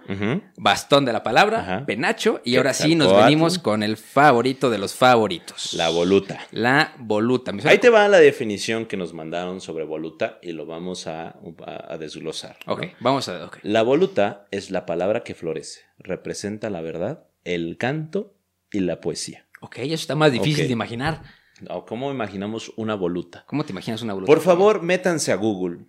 [0.57, 1.85] bastón de la palabra, Ajá.
[1.85, 5.73] penacho, y ahora sí nos venimos con el favorito de los favoritos.
[5.73, 6.39] La voluta.
[6.51, 7.51] La voluta.
[7.65, 11.27] Ahí te va la definición que nos mandaron sobre voluta y lo vamos a,
[11.65, 12.57] a- a desglosar.
[12.65, 12.73] ¿no?
[12.73, 13.41] Ok, vamos a ver.
[13.43, 13.57] ok.
[13.63, 18.33] La voluta es la palabra que florece, representa la verdad, el canto
[18.71, 19.45] y la poesía.
[19.61, 21.21] Ok, eso está más difícil de imaginar.
[21.69, 23.43] ¿O ¿Cómo imaginamos una voluta?
[23.45, 24.31] ¿Cómo te imaginas una voluta?
[24.31, 25.79] Por favor, métanse a Google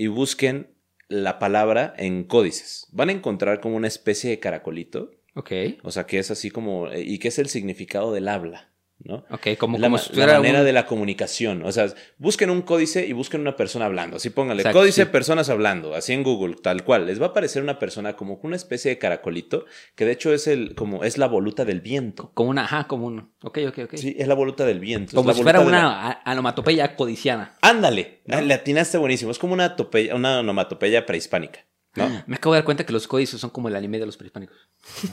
[0.00, 0.74] y busquen
[1.08, 2.86] la palabra en códices.
[2.90, 6.88] Van a encontrar como una especie de caracolito, Ok, o sea, que es así como,
[6.88, 8.69] eh, y que es el significado del habla,
[9.04, 9.24] ¿no?
[9.30, 11.62] ok, como, la, como si la manera un- de la comunicación.
[11.64, 11.86] O sea,
[12.18, 14.16] busquen un códice y busquen una persona hablando.
[14.16, 15.10] Así pónganle Exacto, códice sí.
[15.10, 17.06] personas hablando, así en Google, tal cual.
[17.06, 20.46] Les va a aparecer una persona como una especie de caracolito, que de hecho es
[20.46, 22.30] el, como es la voluta del viento.
[22.34, 23.32] Como una, ajá, como un...
[23.42, 23.94] Ok, ok, ok.
[23.96, 25.16] Sí, es la voluta del viento.
[25.16, 27.56] como si fuera una la- a- anomatopeya codiciana.
[27.62, 29.30] Ándale, le atinaste buenísimo.
[29.30, 31.60] Es como una, topeya, una onomatopeya prehispánica.
[31.96, 32.08] ¿no?
[32.28, 34.56] Me acabo de dar cuenta que los códices son como el anime de los prehispánicos.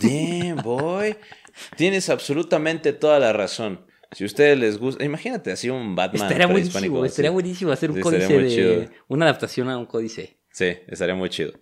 [0.01, 1.15] Damn, boy.
[1.75, 3.85] Tienes absolutamente toda la razón.
[4.11, 7.07] Si a ustedes les gusta, imagínate así un Batman estaría buenísimo, así.
[7.09, 8.49] estaría buenísimo hacer un Sí, códice de...
[8.49, 8.85] chido.
[9.09, 10.37] Una adaptación a un códice.
[10.51, 11.53] Sí, estaría muy chido.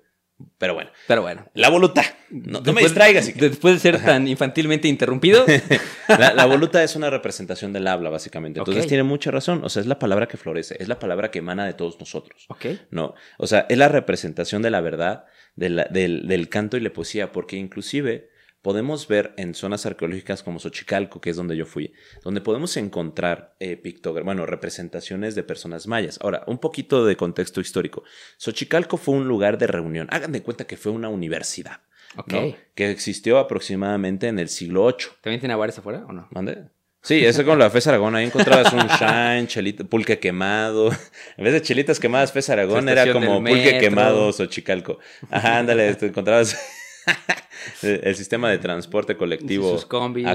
[0.57, 1.49] Pero bueno, Pero bueno.
[1.53, 2.03] la voluta.
[2.29, 3.27] No, no me Después- distraigas.
[3.27, 3.49] Iker.
[3.49, 5.45] Después de ser tan infantilmente interrumpido.
[6.09, 8.59] La, la voluta es una representación del habla, básicamente.
[8.59, 8.89] Entonces Ok.
[8.89, 9.61] tiene mucha razón.
[9.63, 12.45] O sea, es la palabra que florece, es la palabra que emana de todos nosotros.
[12.49, 12.65] ok.
[12.91, 13.15] ¿no?
[13.39, 15.25] O sea, es la representación de la verdad,
[15.55, 18.29] de la- del, del canto y la poesía, porque inclusive
[18.65, 21.93] podemos ver en zonas arqueológicas como Xochicalco, que es donde yo fui,
[22.23, 26.17] donde podemos encontrar eh, pictogra- bueno, representaciones de personas mayas.
[26.19, 28.03] Ahora, un poquito de contexto histórico.
[28.37, 30.07] Xochicalco fue un lugar de reunión.
[30.09, 31.81] Hagan de cuenta que fue una universidad,
[32.17, 32.33] Ok.
[32.33, 32.55] ¿no?
[32.73, 35.09] Que existió aproximadamente en el siglo VIII.
[35.21, 36.27] ¿También tiene bares afuera o no?
[36.31, 36.63] ¿Mande?
[37.03, 38.15] Sí, eso con la Fez Aragón.
[38.15, 40.89] Ahí encontrabas un shine, chelita, pulque quemado.
[41.37, 44.97] En vez de chelitas quemadas, Fez Aragón era como pulque quemado Xochicalco.
[45.29, 46.57] Ajá, ándale, te encontrabas
[47.81, 49.71] el el sistema de transporte colectivo.
[49.71, 50.27] Sus combis,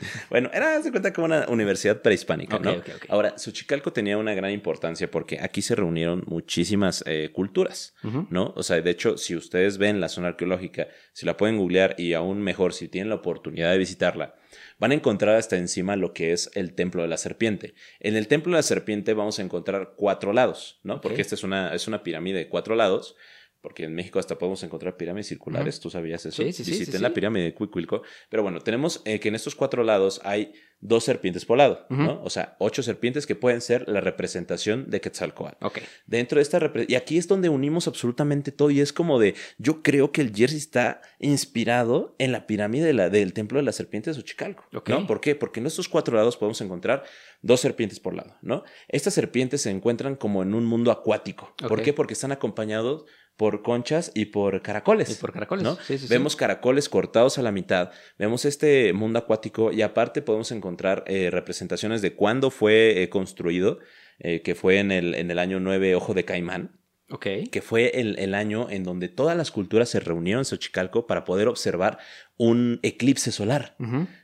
[0.30, 2.72] Bueno, era, se cuenta como una universidad prehispánica, Ok, ¿no?
[2.72, 3.06] ok, ok.
[3.08, 7.94] Ahora, Xochicalco tenía una gran importancia porque aquí se reunieron muchísimas eh, culturas.
[8.30, 8.52] ¿no?
[8.56, 12.14] O sea, de hecho, si ustedes ven la zona arqueológica, si la pueden googlear y
[12.14, 14.34] aún mejor, si tienen la oportunidad de visitarla,
[14.78, 17.74] van a encontrar hasta encima lo que es el Templo de la Serpiente.
[18.00, 21.00] En el Templo de la Serpiente vamos a encontrar cuatro lados, ¿no?
[21.00, 23.16] Porque esta es una, es una pirámide de cuatro lados.
[23.60, 26.42] Porque en México hasta podemos encontrar pirámides circulares, ¿tú sabías eso?
[26.42, 28.02] Sí, sí, sí, Visiten la pirámide de Cuicuilco.
[28.30, 30.52] Pero bueno, tenemos eh, que en estos cuatro lados hay
[30.82, 32.22] dos serpientes por lado, ¿no?
[32.24, 35.78] O sea, ocho serpientes que pueden ser la representación de Quetzalcoatl Ok.
[36.06, 39.34] dentro de esta repre- y aquí es donde unimos absolutamente todo y es como de
[39.58, 41.02] yo creo que el jersey está
[41.44, 44.88] inspirado en la pirámide de la- del templo de la serpiente de Xochicalco Ok.
[44.88, 45.06] ¿no?
[45.06, 45.34] ¿por qué?
[45.34, 47.04] porque en estos cuatro lados podemos encontrar
[47.42, 48.62] dos serpientes por lado ¿no?
[48.88, 51.92] estas serpientes se encuentran como en un mundo acuático ¿por qué?
[51.92, 53.04] porque están acompañados
[53.40, 55.10] por conchas y por caracoles.
[55.10, 55.76] Y por caracoles, ¿no?
[55.76, 56.06] sí, sí, sí.
[56.10, 61.30] Vemos caracoles cortados a la mitad, vemos este mundo acuático y aparte podemos encontrar eh,
[61.30, 63.78] representaciones de cuándo fue eh, construido,
[64.18, 66.78] eh, que fue en el, en el año 9 Ojo de Caimán,
[67.08, 67.26] Ok.
[67.50, 71.24] que fue el, el año en donde todas las culturas se reunieron en Xochicalco para
[71.24, 71.96] poder observar
[72.36, 73.74] un eclipse solar.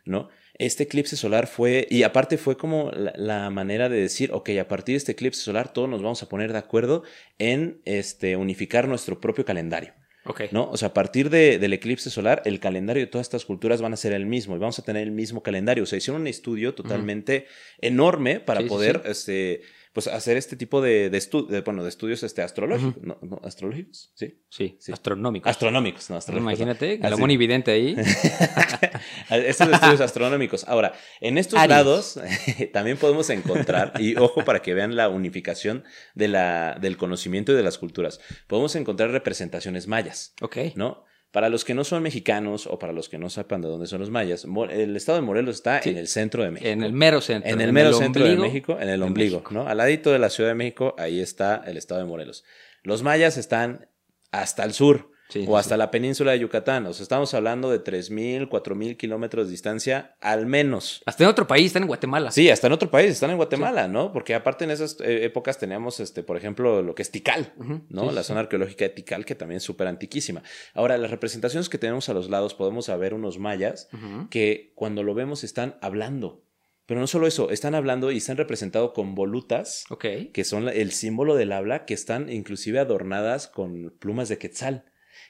[0.05, 0.29] ¿no?
[0.59, 4.69] Este eclipse solar fue, y aparte fue como la, la manera de decir, ok, a
[4.69, 7.03] partir de este eclipse solar todos nos vamos a poner de acuerdo
[7.39, 9.93] en este, unificar nuestro propio calendario.
[10.29, 10.43] Ok.
[10.51, 10.69] ¿no?
[10.71, 13.93] O sea, a partir de- del eclipse solar, el calendario de todas estas culturas van
[13.93, 15.85] a ser el mismo y vamos a tener el mismo calendario.
[15.85, 17.47] O sea, hicieron un estudio totalmente
[17.81, 19.11] enorme para Sí, sí, poder sí.
[19.11, 19.61] Este,
[19.97, 23.03] pues, hacer este tipo de, de, estu- de, bueno, de estudios este, astrológicos.
[23.03, 23.17] ¿no?
[23.23, 23.41] ¿no?
[23.43, 24.13] ¿Astrológicos?
[24.15, 24.43] Sí.
[24.51, 24.93] Sí, Sí.
[24.93, 25.49] astronómico.
[25.49, 26.59] Astronómicos, no astrológicos.
[26.59, 26.65] no.
[26.65, 27.11] Imagínate, Así.
[27.11, 27.97] la mona evidente ahí.
[29.31, 30.65] Estos estudios astronómicos.
[30.69, 30.93] Ahora,
[31.23, 31.71] en estos Aries.
[31.71, 32.21] lados
[32.75, 35.85] también podemos encontrar, y ojo para que vean la unificación
[36.15, 40.57] de la, del conocimiento y de las culturas, podemos encontrar representaciones mayas, Ok.
[40.75, 41.05] ¿no?
[41.37, 44.01] Para los que no son mexicanos o para los que no sepan de dónde son
[44.01, 45.91] los mayas, el estado de Morelos está Sí.
[45.91, 46.71] en el centro de México.
[46.71, 47.51] En el mero centro.
[47.53, 49.53] En el mero centro de México, en el ombligo, México.
[49.53, 49.69] ¿no?
[49.69, 52.43] Al ladito de la Ciudad de México, ahí está el estado de Morelos.
[52.83, 53.87] Los mayas están
[54.33, 55.79] hasta el sur Sí, o hasta sí.
[55.79, 56.87] la península de Yucatán.
[56.87, 61.03] O sea, estamos hablando de 3.000, 4.000 kilómetros de distancia al menos.
[61.07, 62.31] Hasta en otro país, están en Guatemala.
[62.31, 64.13] Sí, hasta en otro país, están en Guatemala, ¿no?
[64.13, 67.53] Porque aparte en esas eh, épocas teníamos, este, por ejemplo, lo que es Tikal,
[67.89, 68.11] ¿no?
[68.11, 70.43] la zona arqueológica de Tikal, que también es súper antiquísima.
[70.75, 73.89] Ahora, las representaciones que tenemos a los lados, podemos ver unos mayas
[74.31, 76.43] que cuando lo vemos están hablando.
[76.87, 79.85] Pero no solo eso, están hablando y están representados con volutas,
[80.33, 84.85] que son el símbolo del habla, que están inclusive adornadas con plumas de quetzal.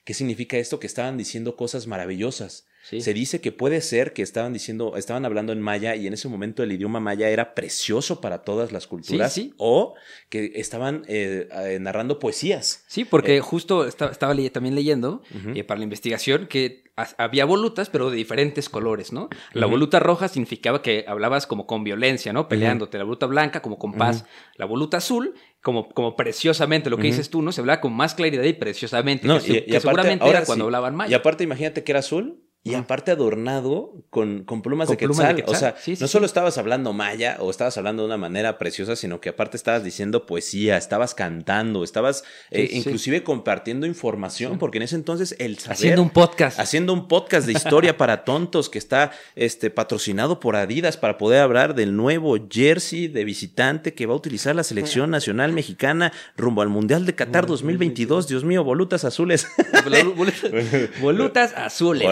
[0.07, 0.81] ¿Qué significa esto?
[0.81, 2.67] Que estaban diciendo cosas maravillosas.
[2.85, 3.01] Sí.
[3.01, 6.29] Se dice que puede ser que estaban diciendo, estaban hablando en maya y en ese
[6.29, 9.33] momento el idioma maya era precioso para todas las culturas.
[9.35, 9.55] Sí, sí.
[9.59, 9.95] O
[10.29, 12.85] que estaban eh, eh, narrando poesías.
[12.87, 15.51] Sí, porque justo esta- estaba le- también leyendo Ujú.
[15.57, 19.29] eh, para la investigación que ha- había volutas, pero de diferentes colores, ¿no?
[19.53, 22.49] La voluta roja significaba que hablabas como con violencia, ¿no?
[22.49, 22.99] Peleándote.
[22.99, 24.25] La voluta blanca como con paz.
[24.55, 25.35] La voluta azul
[25.67, 27.51] como, como preciosamente, lo que dices tú, ¿no?
[27.51, 29.27] Se hablaba con más claridad y preciosamente.
[29.27, 31.11] No, que, y- aparte, seguramente ahora era cuando hablaban maya.
[31.11, 32.41] Y aparte, imagínate que era azul.
[32.71, 35.55] Y aparte adornado con, con plumas, Con de, plumas de quetzal.
[35.55, 36.13] O sea, Sí, sí, no sí.
[36.13, 39.85] solo estabas hablando maya o estabas hablando de una manera preciosa, sino que aparte estabas
[39.85, 45.77] diciendo poesía, estabas cantando, estabas eh, inclusive compartiendo información, porque en ese entonces el saber...
[45.77, 46.59] Haciendo un podcast.
[46.59, 51.41] Haciendo un podcast de historia para tontos que está este, patrocinado por Adidas para poder
[51.43, 56.63] hablar del nuevo jersey de visitante que va a utilizar la selección nacional mexicana rumbo
[56.63, 58.29] al Mundial de Qatar 2022.
[58.29, 59.47] Dios mío, volutas azules.
[59.85, 60.51] Bol- bolitas,
[61.01, 62.03] volutas azules.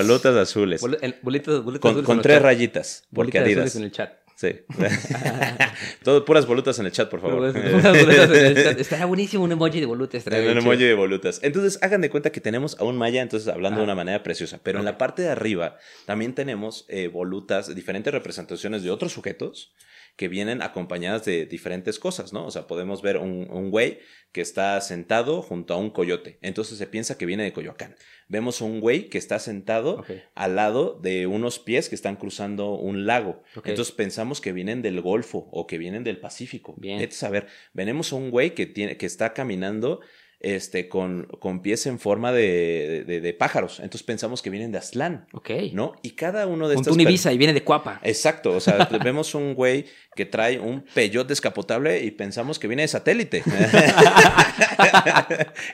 [0.45, 0.80] Azules.
[0.80, 3.03] Bol- el- bolitas- bolitas Con, azules tres rayitas.
[3.12, 3.76] Porque Bolitas azules Adidas.
[3.76, 4.12] en el chat.
[4.36, 4.49] Sí.
[6.03, 7.57] Todo puras volutas en el chat, por favor.
[8.78, 10.26] Estaría buenísimo un emoji de volutas.
[10.26, 10.51] un chido.
[10.51, 11.40] emoji de volutas.
[11.42, 13.92] Entonces, hagan de cuenta que tenemos a un maya, entonces hablando de Ajá.
[13.92, 14.59] una manera preciosa.
[14.62, 15.76] Pero en la parte de arriba
[16.07, 19.72] también tenemos eh, volutas, diferentes representaciones de otros sujetos
[20.17, 22.47] que vienen acompañadas de diferentes cosas, ¿no?
[22.47, 23.99] O sea, podemos ver un, un güey
[24.35, 26.39] que está sentado junto a un coyote.
[26.43, 27.95] Entonces se piensa que viene de Coyoacán.
[28.29, 30.05] Vemos un güey que está sentado
[30.35, 33.45] al lado de unos pies que están cruzando un lago.
[33.65, 36.75] Entonces pensamos que vienen del Golfo o que vienen del Pacífico.
[36.79, 36.99] Bien.
[36.99, 40.01] Entonces, a ver, venimos a un güey que, tiene, que está caminando
[40.45, 43.78] este, con, con pies en forma de, de- de pájaros.
[43.80, 45.51] Entonces pensamos que vienen de Aztlán, Ok.
[45.72, 45.95] ¿no?
[46.03, 46.97] Y cada uno de Un estos...
[46.97, 48.01] Per- Visa y viene de Cuapa.
[48.03, 52.82] Exacto, o sea, vemos un güey que trae un peyot descapotable y pensamos que viene
[52.82, 53.42] de satélite.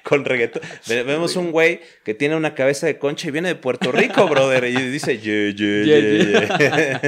[0.02, 0.62] Con reggaetón.
[0.88, 4.26] Ve- Vemos un güey que tiene una cabeza de concha y viene de Puerto Rico,
[4.28, 4.64] brother.
[4.64, 7.00] Y dice, yeah, yeah.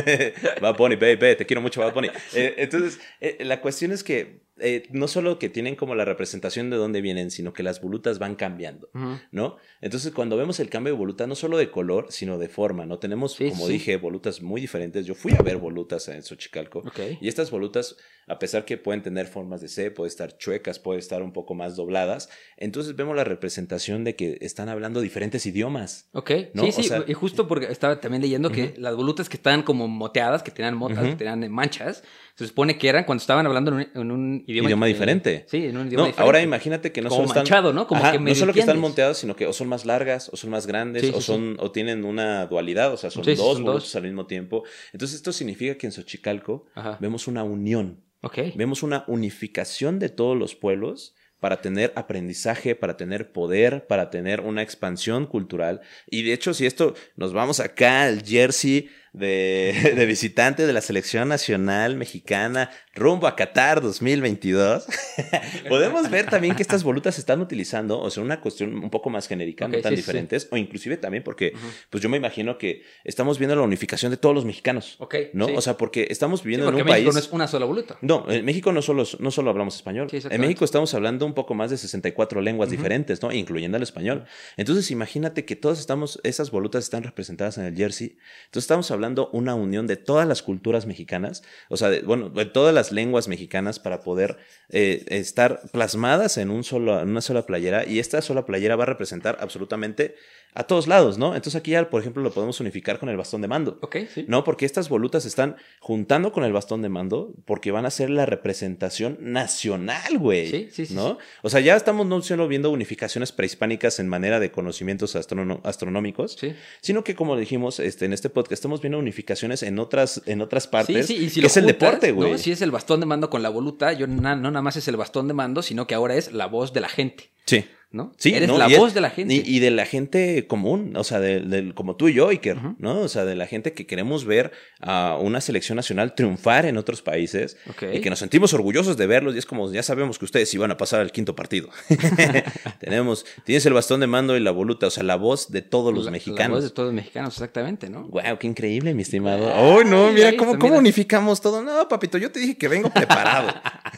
[0.61, 2.09] Bad Bunny, baby, te quiero mucho, Bad Bunny.
[2.35, 6.71] Eh, entonces, eh, la cuestión es que eh, no solo que tienen como la representación
[6.71, 8.91] de dónde vienen, sino que las volutas van cambiando.
[9.31, 9.57] ¿no?
[9.81, 12.99] Entonces, cuando vemos el cambio de voluta, no solo de color, sino de forma, ¿no?
[12.99, 13.73] Tenemos, Sí, como sí.
[13.75, 15.07] dije, volutas muy diferentes.
[15.07, 16.81] Yo fui a ver volutas en Xochicalco.
[16.81, 17.01] Ok.
[17.21, 17.97] Y estas volutas,
[18.29, 21.55] a pesar que pueden tener formas de C, pueden estar chuecas, pueden estar un poco
[21.55, 26.09] más dobladas, entonces vemos la representación de que están hablando diferentes idiomas.
[26.13, 26.63] Ok, ¿No?
[26.65, 29.63] sí, O sí, sea- y justo porque estaba también leyendo que las volutas que estaban
[29.63, 32.05] como moteadas, que tenían motas, que tenían manchas,
[32.35, 35.45] se supone que eran cuando estaban hablando en un, en un idioma, Idioma diferente.
[35.49, 36.23] Sí, en un No, idioma diferente.
[36.23, 37.87] ahora imagínate que no Como solo están ¿no?
[37.87, 40.37] Como Ajá, que no solo que están monteados, sino que o son más largas, o
[40.37, 43.65] son más grandes, Sí, o son, o tienen una dualidad, o sea, son dos son
[43.65, 43.95] dos.
[43.97, 44.65] al mismo tiempo.
[44.93, 46.99] Entonces, esto significa que en Xochicalco Ajá.
[47.01, 48.03] vemos una unión.
[48.23, 48.39] Ok.
[48.55, 54.43] Vemos una unificación de todos los pueblos para tener aprendizaje, para tener poder, para tener
[54.43, 55.81] una expansión cultural.
[56.09, 60.81] Y de hecho, si esto nos vamos acá al jersey de, de visitante de la
[60.81, 64.87] selección nacional mexicana rumbo a Qatar 2022,
[65.69, 69.09] podemos ver también que estas volutas se están utilizando, o sea, una cuestión un poco
[69.09, 70.07] más genérica, Ok, no tan sí, sí, sí.
[70.07, 71.55] diferentes, o inclusive también porque,
[71.89, 74.97] pues yo me imagino que estamos viendo la unificación de todos los mexicanos.
[74.99, 75.47] Ok, ¿No?
[75.47, 75.55] sí.
[75.57, 77.15] O sea, porque estamos viviendo porque en un México país.
[77.15, 77.97] no es una sola voluta.
[78.03, 80.09] No, en México no solo, no solo hablamos español.
[80.11, 80.41] Sí, en.
[80.41, 83.33] México estamos hablando un poco más de 64 lenguas diferentes, ¿no?
[83.33, 84.25] Incluyendo el español.
[84.57, 88.17] Entonces, imagínate que todas estamos, esas volutas están representadas en el jersey.
[88.47, 89.02] Entonces, estamos hablando
[89.33, 93.29] una unión de todas las culturas mexicanas, o sea, de- bueno, de todas las lenguas
[93.29, 94.37] mexicanas para poder
[94.69, 97.85] eh, estar plasmadas en, un solo, en una sola playera.
[97.87, 100.15] Y esta sola playera va a representar absolutamente
[100.55, 101.29] a todos lados, ¿no?
[101.35, 103.79] Entonces, aquí ya, por ejemplo, lo podemos unificar con el bastón de mando.
[103.81, 104.25] Ok, sí.
[104.29, 107.91] No, porque estas volutas se están juntando con el bastón de mando porque van a
[107.91, 110.49] ser la representación nacional, güey.
[110.51, 111.13] Sí, sí, sí, ¿No?
[111.13, 111.17] sí.
[111.43, 116.55] O sea, ya estamos no solo viendo unificaciones prehispánicas en manera de conocimientos astronómicos, Sí.
[116.81, 120.67] sino que, como dijimos este, en este podcast, estamos viendo unificaciones en otras, en otras
[120.67, 121.07] partes.
[121.07, 122.17] Sí, sí, y si que lo es el deporte, ¿no?
[122.17, 122.39] güey.
[122.39, 124.87] Si es el bastón de mando con la voluta, yo na- no nada más es
[124.89, 127.65] el bastón de mando, sino que ahora es la voz de la gente, Sí.
[127.93, 128.13] ¿No?
[128.17, 128.59] Sí, Eres ¿no?
[128.59, 129.35] la Y es- voz de la gente.
[129.35, 132.59] Y, y de la gente común, o sea, de, como tú y yo, Iker.
[132.79, 133.01] ¿no?
[133.01, 137.03] O sea, de la gente que queremos ver a una selección nacional triunfar en otros
[137.03, 137.57] países
[137.93, 140.71] y que nos sentimos orgullosos de verlos y es como, ya sabemos que ustedes iban
[140.71, 141.69] a pasar al quinto partido.
[142.81, 145.93] Tenemos, tienes el bastón de mando y la voluta, o sea, la voz de todos
[145.93, 146.57] los La- La mexicanos.
[146.59, 148.09] voz de todos los mexicanos, exactamente, ¿no?
[148.09, 149.53] Wow, qué increíble, mi estimado.
[149.55, 150.11] Ay, ¡Ay, no!
[150.13, 150.79] Mira cómo, cómo mira.
[150.79, 151.63] unificamos todo.
[151.63, 153.49] No, papito, yo te dije que vengo preparado.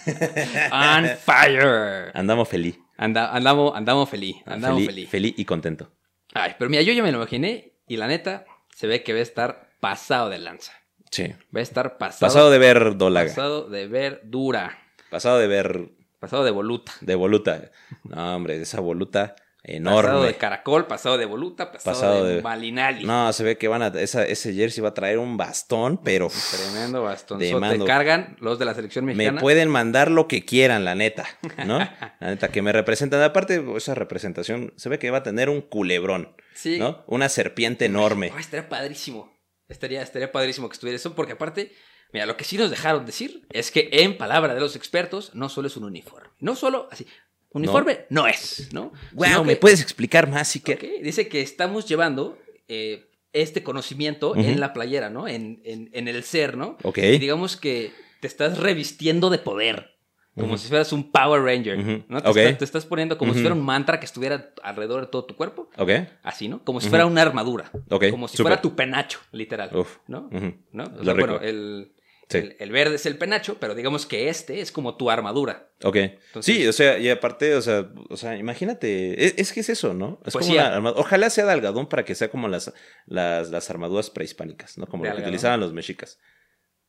[0.72, 2.10] On fire.
[2.14, 2.76] Andamos feliz.
[2.96, 5.08] Anda, andamos, andamos feliz, andamos feliz.
[5.08, 5.90] Feliz y contento.
[6.32, 9.18] Ay, pero mira, yo ya me lo imaginé y la neta se ve que va
[9.18, 10.72] a estar pasado de lanza.
[11.10, 11.28] Sí.
[11.54, 13.28] Va a estar pasado, Pasado de ver dólaga.
[13.28, 14.78] pasado de verdura,
[15.10, 15.88] Pasado de ver
[16.18, 16.92] pasado de voluta.
[17.00, 17.70] de voluta.
[18.04, 19.36] No, hombre, esa voluta
[19.66, 19.76] Pasado
[20.10, 20.26] enorme.
[20.26, 23.04] de caracol, pasado de voluta, pasado, Pasado de, de- malinali.
[23.04, 23.86] No, se ve que van a.
[23.88, 26.28] Esa, ese jersey va a traer un bastón, pero.
[26.50, 27.54] Tremendo bastonzote.
[27.58, 27.86] mando.
[27.86, 29.40] Cargan los de la selección Me mexicana.
[29.40, 31.24] pueden mandar lo que quieran, la neta,
[31.66, 31.78] ¿no?
[32.20, 33.22] La neta, que me representan.
[33.22, 36.78] Aparte, esa representación se ve que va a tener un culebrón, Sí.
[36.78, 37.02] ¿no?
[37.06, 38.32] Una serpiente enorme.
[38.38, 39.32] Estaría padrísimo.
[39.68, 41.72] Estaría, estaría padrísimo que estuviera eso, porque aparte,
[42.12, 45.48] mira, lo que sí nos dejaron decir es que en palabra de los expertos, no
[45.48, 46.28] solo es un uniforme.
[46.38, 47.06] No solo así.
[47.54, 48.92] Uniforme no, es, ¿no?
[49.12, 52.36] Wow, Sino ¿me que- puedes explicar más, si que Ok, Dice que estamos llevando
[52.68, 55.26] eh, este conocimiento en la playera, ¿no?
[55.28, 56.76] En, en- en el ser, ¿no?
[56.82, 56.98] Ok.
[56.98, 59.92] Y digamos que te estás revistiendo de poder.
[60.36, 62.04] Como si fueras un Power Ranger.
[62.08, 62.20] ¿no?
[62.20, 62.36] Te, Ok.
[62.38, 65.36] estás, te estás poniendo como si fuera un mantra que estuviera alrededor de todo tu
[65.36, 65.70] cuerpo.
[65.78, 65.90] Ok.
[66.24, 66.64] Así, ¿no?
[66.64, 67.70] Como si fuera una armadura.
[67.88, 69.70] Ok, Como si fuera tu penacho, literal.
[69.76, 69.98] Uf.
[70.08, 70.28] ¿No?
[70.72, 70.84] ¿No?
[70.86, 71.92] O Lo sea, bueno, el,
[72.28, 72.38] Sí.
[72.38, 75.68] el, el verde es el penacho, pero digamos que este es como tu armadura.
[75.82, 75.96] Ok.
[75.96, 79.68] Entonces- sí, o sea, y aparte, o sea, o sea imagínate, es, es que es
[79.68, 80.20] eso, ¿no?
[80.24, 80.62] Es como Poesía.
[80.68, 81.00] una armadura.
[81.02, 82.72] Ojalá sea de algodón para que sea como las,
[83.06, 84.86] las, las armaduras prehispánicas, ¿no?
[84.86, 85.28] Como lo que algodón.
[85.28, 86.18] utilizaban los mexicas.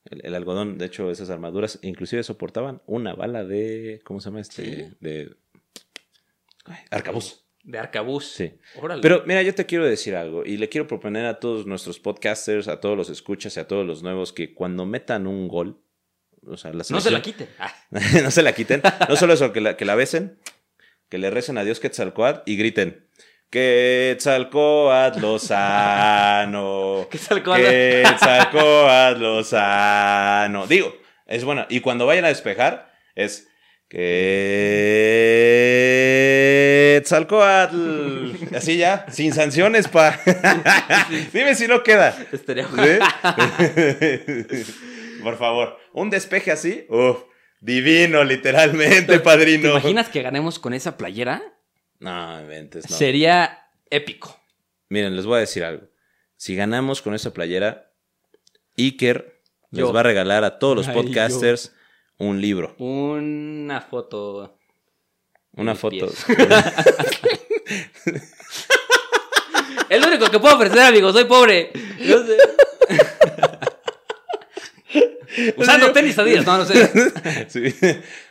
[0.06, 4.42] El, el algodón, de hecho, esas armaduras inclusive soportaban una bala de, ¿cómo se llama
[4.42, 4.64] este?
[4.64, 4.96] Sí.
[5.02, 5.36] De
[6.66, 7.45] ay, arcabuz.
[7.66, 8.26] De arcabuz.
[8.26, 8.54] Sí.
[8.80, 9.02] Órale.
[9.02, 12.68] Pero mira, yo te quiero decir algo y le quiero proponer a todos nuestros podcasters,
[12.68, 15.82] a todos los escuchas y a todos los nuevos que cuando metan un gol,
[16.46, 17.50] o sea, la no se la quiten.
[17.58, 17.74] Ah,
[18.24, 18.84] no se la quiten.
[19.10, 20.40] No solo eso, que la, que la besen,
[21.10, 23.08] que le recen a Dios Quetzalcoatl y griten.
[23.50, 27.08] Quetzalcoatl Lozano.
[27.12, 27.64] Quetzalcóatl.
[27.64, 30.68] Quetzalcoatl Lozano.
[30.68, 30.96] Digo,
[31.26, 31.66] es bueno.
[31.70, 33.50] Y cuando vayan a despejar, es
[37.06, 38.32] Quetzalcoatl.
[38.56, 40.20] Así ya, sin sanciones, pa.
[41.34, 42.16] Dime si no queda.
[42.32, 42.74] estaría ¿Sí?
[45.24, 47.18] Por favor, un despeje así, uf,
[47.60, 49.72] divino, literalmente, ¿Te padrino.
[49.72, 51.42] imaginas que ganemos con esa playera?
[52.00, 52.96] No, inventes, no.
[52.96, 54.40] Sería épico.
[54.90, 55.88] Miren, les voy a decir algo.
[56.38, 57.92] Si ganamos con esa playera,
[58.78, 59.86] Iker Yo.
[59.88, 61.74] les va a regalar a todos los Ay, podcasters
[62.18, 64.58] un libro, Una foto.
[65.54, 66.08] una foto.
[69.90, 71.12] Es lo único que puedo ofrecer, amigo.
[71.12, 71.72] Soy pobre.
[71.98, 72.38] Sé.
[75.58, 76.90] Usando tenis Adidas, no, no sé.
[77.50, 77.64] Sí,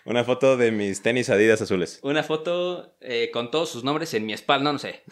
[0.06, 1.98] una foto de mis tenis Adidas azules.
[2.02, 5.02] Una foto eh, con todos sus nombres en mi espalda, no, no sé.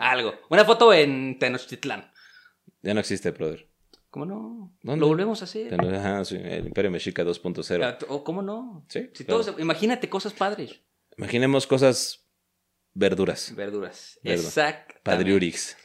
[0.00, 0.34] Algo.
[0.50, 2.10] Una foto en Tenochtitlán.
[2.82, 3.68] ya no existe, brother.
[4.14, 4.72] ¿Cómo no?
[4.80, 5.00] ¿Dónde?
[5.00, 5.74] Lo volvemos a hacer.
[5.74, 7.82] Ajá, sí, el Imperio Mexica 2.0.
[7.84, 8.86] Ah, ¿O cómo no?
[8.88, 9.42] Sí, Si claro.
[9.42, 10.82] todos- imagínate cosas padres.
[11.18, 12.24] Imaginemos cosas
[12.92, 13.52] verduras.
[13.56, 14.20] Verduras.
[14.22, 14.46] Verdura.
[14.48, 14.94] Exacto.
[15.02, 15.76] Padriurix.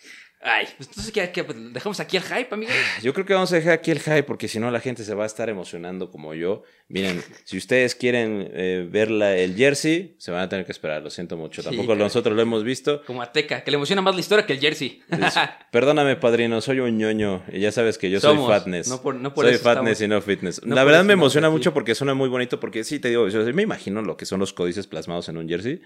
[0.42, 1.44] Ay, pues entonces, ¿qué, qué?
[1.44, 2.72] Pues, dejamos aquí el hype, amigo.
[3.04, 5.14] Yo creo que vamos a dejar aquí el hype porque si no la gente se
[5.14, 6.64] va a estar emocionando como yo.
[6.88, 11.02] Miren, si ustedes quieren eh, ver la- el jersey, se van a tener que esperar,
[11.04, 11.62] lo siento mucho.
[11.62, 12.04] Sí, Tampoco caray.
[12.04, 13.04] nosotros lo hemos visto.
[13.06, 15.04] Como Ateca, que le emociona más la historia que el jersey.
[15.10, 15.36] Es-
[15.72, 18.88] perdóname, padrino, soy un ñoño y ya sabes que yo Somos, soy fatness.
[18.88, 20.64] no por- no por soy eso fatness estamos- y no fitness.
[20.66, 23.44] no la verdad me emociona mucho porque suena muy bonito porque sí, te digo, yo
[23.54, 25.82] me imagino lo que son los códices plasmados en un jersey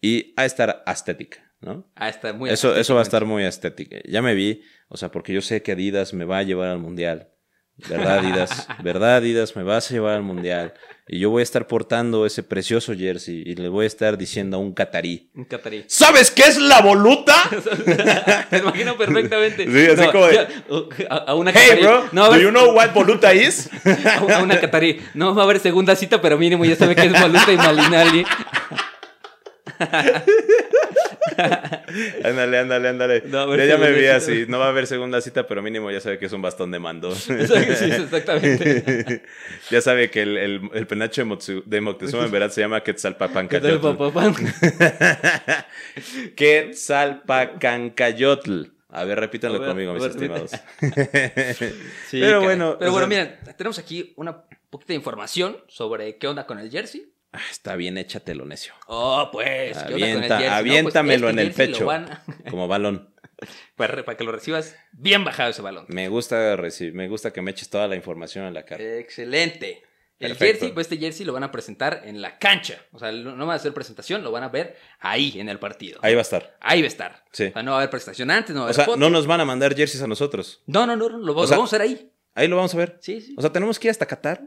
[0.00, 1.90] y a estar estética, ¿no?
[1.96, 3.96] Ah, está muy Eso, eso va a estar muy estético.
[4.08, 6.78] Ya me vi, o sea, porque yo sé que Adidas me va a llevar al
[6.78, 7.28] mundial.
[7.88, 8.66] ¿Verdad, Adidas?
[8.82, 9.54] ¿Verdad, Adidas?
[9.54, 10.74] Me vas a llevar al mundial.
[11.06, 14.56] Y yo voy a estar portando ese precioso jersey y le voy a estar diciendo
[14.56, 15.30] a un catarí.
[15.34, 15.84] Un catarí.
[15.86, 17.34] ¿Sabes qué es la voluta?
[18.50, 19.64] Me imagino perfectamente.
[19.64, 20.34] Sí, así No, como de-
[20.68, 21.82] yo- a, a una Hey, catarí.
[21.82, 23.70] bro, No, do you know what voluta is?
[24.04, 25.00] a, a una catarí.
[25.14, 28.24] No va a haber segunda cita, pero mínimo ya sabe que es Voluta y Malinali.
[32.24, 33.22] ándale, ándale, ándale.
[33.26, 34.44] No, ya, ya me vi así.
[34.48, 36.78] No va a haber segunda cita, pero mínimo ya sabe que es un bastón de
[36.78, 37.14] mando.
[37.18, 39.22] Sí, exactamente.
[39.70, 42.80] ya sabe que el, el, el penacho de, Motsu- de Moctezuma en verdad se llama
[42.82, 43.96] ¿Qué tal, Quetzalpapancayotl.
[43.96, 44.32] papá?
[46.36, 48.62] Quetzalpacancayotl.
[48.90, 50.50] A ver, repítanlo A ver, conmigo, mis ver, estimados.
[52.08, 56.16] Sí, Pero bueno, Pero o bueno, sea- mira, tenemos aquí una poquita de información sobre
[56.16, 57.12] qué onda con el jersey.
[57.32, 58.72] Ah, Está bien, échatelo, necio.
[58.86, 60.38] Oh, pues, ¿qué onda con el Avienta- jersey?
[60.38, 61.86] No, pues, aviéntamelo este en el pecho.
[61.86, 62.08] van
[62.50, 63.14] Como balón.
[63.76, 65.84] para, para que lo recibas bien bajado ese balón.
[65.88, 68.82] Me gusta recibir, me gusta que me eches toda la información en la cara.
[68.82, 69.82] Excelente.
[70.18, 70.52] El Perfecto.
[70.60, 72.74] jersey, pues este jersey lo van a presentar en la cancha.
[72.90, 76.00] O sea, no van a hacer presentación, lo van a ver ahí en el partido.
[76.02, 76.56] Ahí va a estar.
[76.60, 77.24] Ahí va a estar.
[77.30, 77.44] Sí.
[77.44, 78.96] O sea, no va a haber presentación antes, no va a O sea, foto.
[78.96, 80.62] no nos van a mandar jerseys a nosotros.
[80.66, 82.10] no, no, no, lo, sea- vamos a hacer ahí.
[82.34, 82.98] Ahí lo vamos a ver.
[83.00, 83.34] Sí, sí.
[83.38, 84.42] O sea, tenemos que ir hasta Qatar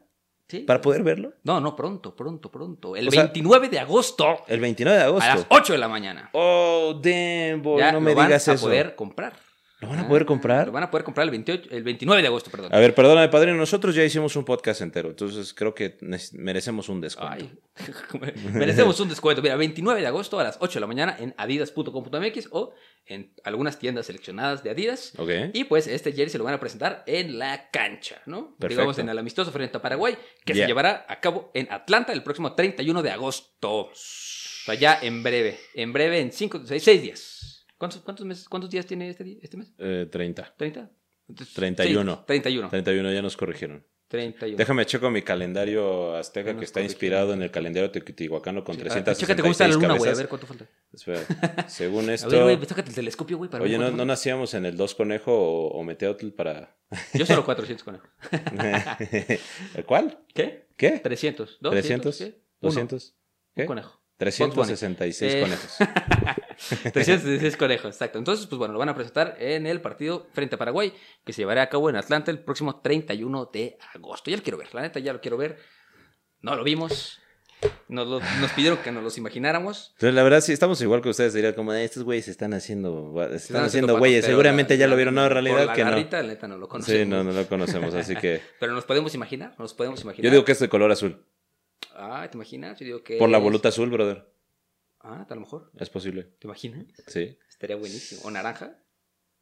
[0.51, 0.59] sí.
[0.59, 1.33] para poder verlo.
[1.43, 2.95] No, no, pronto, pronto, pronto.
[2.95, 5.47] El O sea- 29 de agosto El 29 de a las agosto.
[5.49, 6.29] 8 de la mañana.
[6.33, 8.65] Oh, damn, boy, ya no me lo van digas a eso.
[8.65, 9.33] poder comprar.
[9.81, 10.67] ¿Lo van a poder comprar?
[10.67, 12.73] Lo van a poder comprar el, 28, el 29 de agosto, perdón.
[12.73, 15.97] A ver, perdóname, padrino, nosotros ya hicimos un podcast entero, entonces creo que
[16.33, 17.35] merecemos un descuento.
[17.35, 17.51] Ay,
[18.53, 19.41] merecemos un descuento.
[19.41, 22.73] Mira, 29 de agosto a las 8 de la mañana en adidas.com.mx o
[23.07, 25.13] en algunas tiendas seleccionadas de Adidas.
[25.17, 25.29] Ok.
[25.53, 28.55] Y pues este jersey se lo van a presentar en la cancha, ¿no?
[28.57, 28.67] Perfecto.
[28.81, 30.15] Digamos en el amistoso frente a Paraguay,
[30.45, 33.71] que se llevará a cabo en Atlanta el próximo 31 de agosto.
[33.71, 35.59] O sea, ya en breve.
[35.73, 37.40] En breve, en 5, 6, días.
[37.81, 39.73] ¿Cuántos, cuántos, meses, ¿Cuántos días tiene este, este mes?
[39.79, 40.53] Eh, 30.
[40.55, 40.87] ¿30?
[41.29, 42.15] Entonces, 31.
[42.15, 42.69] sí, 31.
[42.69, 43.83] 31 ya nos corrigieron.
[44.07, 44.55] 31.
[44.55, 48.93] Déjame checo mi calendario azteca que está inspirado en el calendario teotihuacano con Sí, ah,
[49.03, 50.11] 366 Chécate cómo está la luna, güey.
[50.11, 50.67] A ver cuánto falta.
[50.93, 51.21] Espera,
[51.69, 52.29] según A esto...
[52.29, 53.49] ver, güey, tócate el telescopio, güey.
[53.49, 56.77] Para Oye, ¿no, ¿no nacíamos en el 2 conejo o, o meteotl para...
[57.15, 58.09] Yo solo 400 conejos.
[59.87, 60.19] ¿Cuál?
[60.35, 60.67] ¿Qué?
[60.77, 60.99] ¿Qué?
[60.99, 61.57] 300.
[61.59, 61.71] ¿Dos?
[61.71, 62.25] 300, ¿Qué?
[62.25, 62.35] Uno.
[62.59, 63.15] 200,
[63.55, 63.61] ¿qué?
[63.63, 64.01] Un conejo.
[64.17, 65.77] 366 Eh, conejos.
[66.93, 68.17] 316 conejos, exacto.
[68.19, 70.93] Entonces, pues bueno, lo van a presentar en el partido frente a Paraguay,
[71.25, 74.29] que se llevará a cabo en Atlanta el próximo 31 de agosto.
[74.31, 75.57] Ya lo quiero ver, la neta, ya lo quiero ver.
[76.41, 77.19] No lo vimos.
[77.87, 79.89] Nos, lo- nos pidieron que nos los imagináramos.
[79.93, 81.33] Entonces, la verdad, sí, estamos igual que ustedes.
[81.35, 84.21] Dirían como, "Eh, estos güeyes se están haciendo, se están, Están haciendo güeyes.
[84.25, 85.13] pero Seguramente la- ya lo vieron.
[85.13, 85.91] No, en realidad la que no.
[85.91, 86.99] garrita, la neta, no lo conocemos.
[87.01, 88.41] Sí, no, no lo conocemos, así que...
[88.59, 90.23] Pero nos podemos imaginar, nos podemos imaginar.
[90.25, 91.23] Yo digo que es de color azul.
[91.95, 92.79] Ah, ¿te imaginas?
[92.79, 94.25] Yo digo que Por la voluta azul, brother.
[95.03, 95.71] Ah, a lo mejor.
[95.79, 96.23] Es posible.
[96.39, 96.85] ¿Te imaginas?
[97.07, 97.37] Sí.
[97.49, 98.21] Estaría buenísimo.
[98.23, 98.83] O naranja.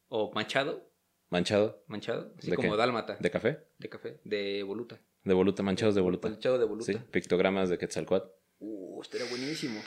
[0.08, 0.90] O manchado.
[1.30, 1.84] Manchado.
[1.88, 2.34] Manchado.
[2.38, 2.78] Así ¿De como qué?
[2.78, 3.18] dálmata.
[3.20, 3.68] ¿De café?
[3.78, 4.20] De café.
[4.24, 5.00] De voluta.
[5.24, 6.30] De voluta, manchados de voluta.
[6.30, 6.92] Manchado de voluta.
[6.92, 8.30] Sí, pictogramas de Quetzalcoatl.
[8.60, 9.82] Uh, estaría buenísimo.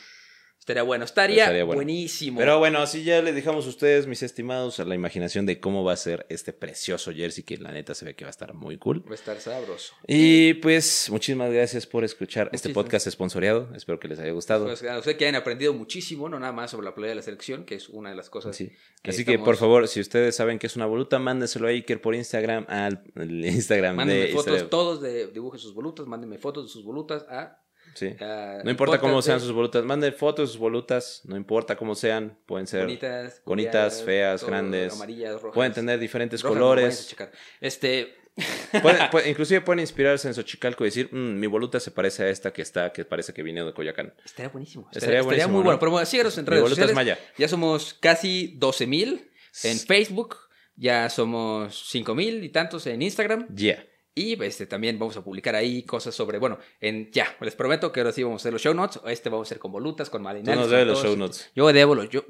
[0.62, 1.04] Estaría bueno.
[1.04, 1.78] Estaría, Estaría bueno.
[1.78, 2.38] buenísimo.
[2.38, 5.82] Pero bueno, así ya les dejamos a ustedes, mis estimados, a la imaginación de cómo
[5.82, 8.54] va a ser este precioso jersey que la neta se ve que va a estar
[8.54, 9.04] muy cool.
[9.04, 9.92] Va a estar sabroso.
[10.06, 13.70] Y pues muchísimas gracias por escuchar este podcast esponsoreado.
[13.74, 14.66] Espero que les haya gustado.
[14.66, 17.22] Pues, a usted que hayan aprendido muchísimo, no nada más sobre la playa de la
[17.22, 18.54] selección, que es una de las cosas.
[18.54, 18.70] Sí.
[19.02, 22.00] que Así que por favor, si ustedes saben que es una voluta, mándenselo a Iker
[22.00, 26.70] por Instagram, al Instagram Mándenme de fotos todos de dibujen sus volutas, mándenme fotos de
[26.70, 27.58] sus volutas a.
[27.94, 28.14] Sí.
[28.20, 31.94] a No importa cómo sean sus volutas, manden fotos de sus volutas, no importa cómo
[31.94, 32.86] sean, pueden ser
[33.44, 34.92] Bonitas, feas, todo, grandes.
[34.94, 35.54] amarillas, rojas.
[35.54, 37.16] pueden tener diferentes Rojas colores.
[37.60, 38.14] Este.
[38.82, 42.28] Pueden- pueden- inclusive pueden inspirarse en Xochicalco y decir, "Mm, mi voluta se parece a
[42.30, 44.14] esta que está, que parece que viene de Coyacán.
[44.24, 44.84] Estaría buenísimo.
[44.90, 45.64] Estaría Estaría, buenísimo, muy ¿no?
[45.64, 45.78] bueno.
[45.78, 46.94] Pero bueno, síganos en redes sociales.
[46.94, 47.18] maya.
[47.36, 49.30] Ya somos casi 12 mil
[49.64, 50.36] en Facebook.
[50.76, 53.54] Ya somos 5 mil y tantos en Instagram.
[53.54, 53.84] Yeah.
[54.14, 58.00] Y este, también vamos a publicar ahí cosas sobre, bueno, en ya, les prometo que
[58.00, 59.00] ahora sí vamos a hacer los show notes.
[59.06, 60.60] Este vamos a hacer con volutas, con Tú malinales.
[60.60, 61.50] nos debes los show notes.
[61.54, 62.22] Yo debo los, yo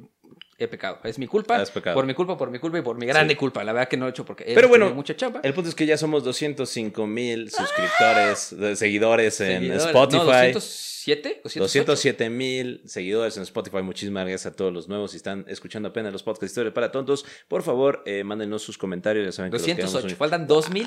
[0.59, 1.01] he pecado.
[1.03, 1.57] Es mi culpa.
[1.57, 1.95] Has pecado.
[1.97, 3.39] Por mi culpa, por mi culpa y por mi grande Sí.
[3.39, 3.64] culpa.
[3.64, 5.41] La verdad que no lo he hecho porque Pero bueno, mucha chamba.
[5.43, 9.85] El punto es que ya somos 205 mil suscriptores, de- seguidores en Seguidores.
[9.87, 10.18] Spotify.
[10.18, 10.24] No,
[10.55, 11.59] 207, 208.
[11.59, 13.83] 207 mil seguidores en Spotify.
[13.83, 15.11] Muchísimas gracias a todos los nuevos.
[15.11, 19.24] Si están escuchando apenas los podcasts Historia para Tontos, por favor, eh, mándenos sus comentarios.
[19.26, 20.03] Ya saben que los 208.
[20.03, 20.87] queremos Faltan 2000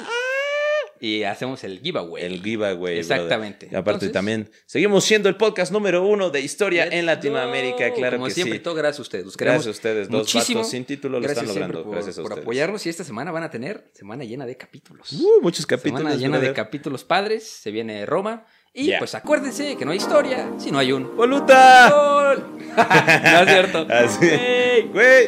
[1.05, 2.23] y hacemos el giveaway.
[2.23, 2.97] El giveaway.
[2.99, 3.65] Exactamente.
[3.67, 3.73] brother.
[3.73, 7.93] Y aparte Entonces- también, seguimos siendo el podcast número uno de historia en Latinoamérica.
[7.93, 8.63] Claro Como que siempre, sí.
[8.63, 9.25] todo gracias a ustedes.
[9.25, 10.59] Los Gracias a ustedes, dos muchísimo.
[10.59, 11.83] vatos sin título lo están logrando.
[11.83, 12.43] Por, Gracias a por ustedes.
[12.45, 15.11] apoyarnos y esta semana van a tener semana llena de capítulos.
[15.13, 15.99] Uh, muchos capítulos.
[15.99, 16.55] semana llena de brother.
[16.55, 17.43] capítulos padres.
[17.47, 18.45] Se viene Roma.
[18.73, 18.99] Y Ya.
[18.99, 21.89] pues acuérdense que no hay historia si no hay un ¡Voluta!
[21.91, 22.43] gol.
[22.75, 23.87] no es cierto.
[23.89, 24.25] Así.
[24.27, 25.27] Ey, Güey.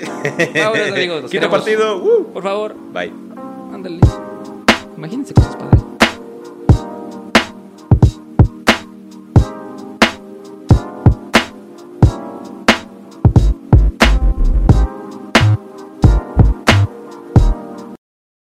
[0.53, 1.97] Vámonos, amigos, Quinto partido.
[2.03, 2.34] Uh.
[2.34, 3.13] por favor, Bye.
[3.73, 3.99] ándale.
[4.97, 5.86] Imagínense cosas padres.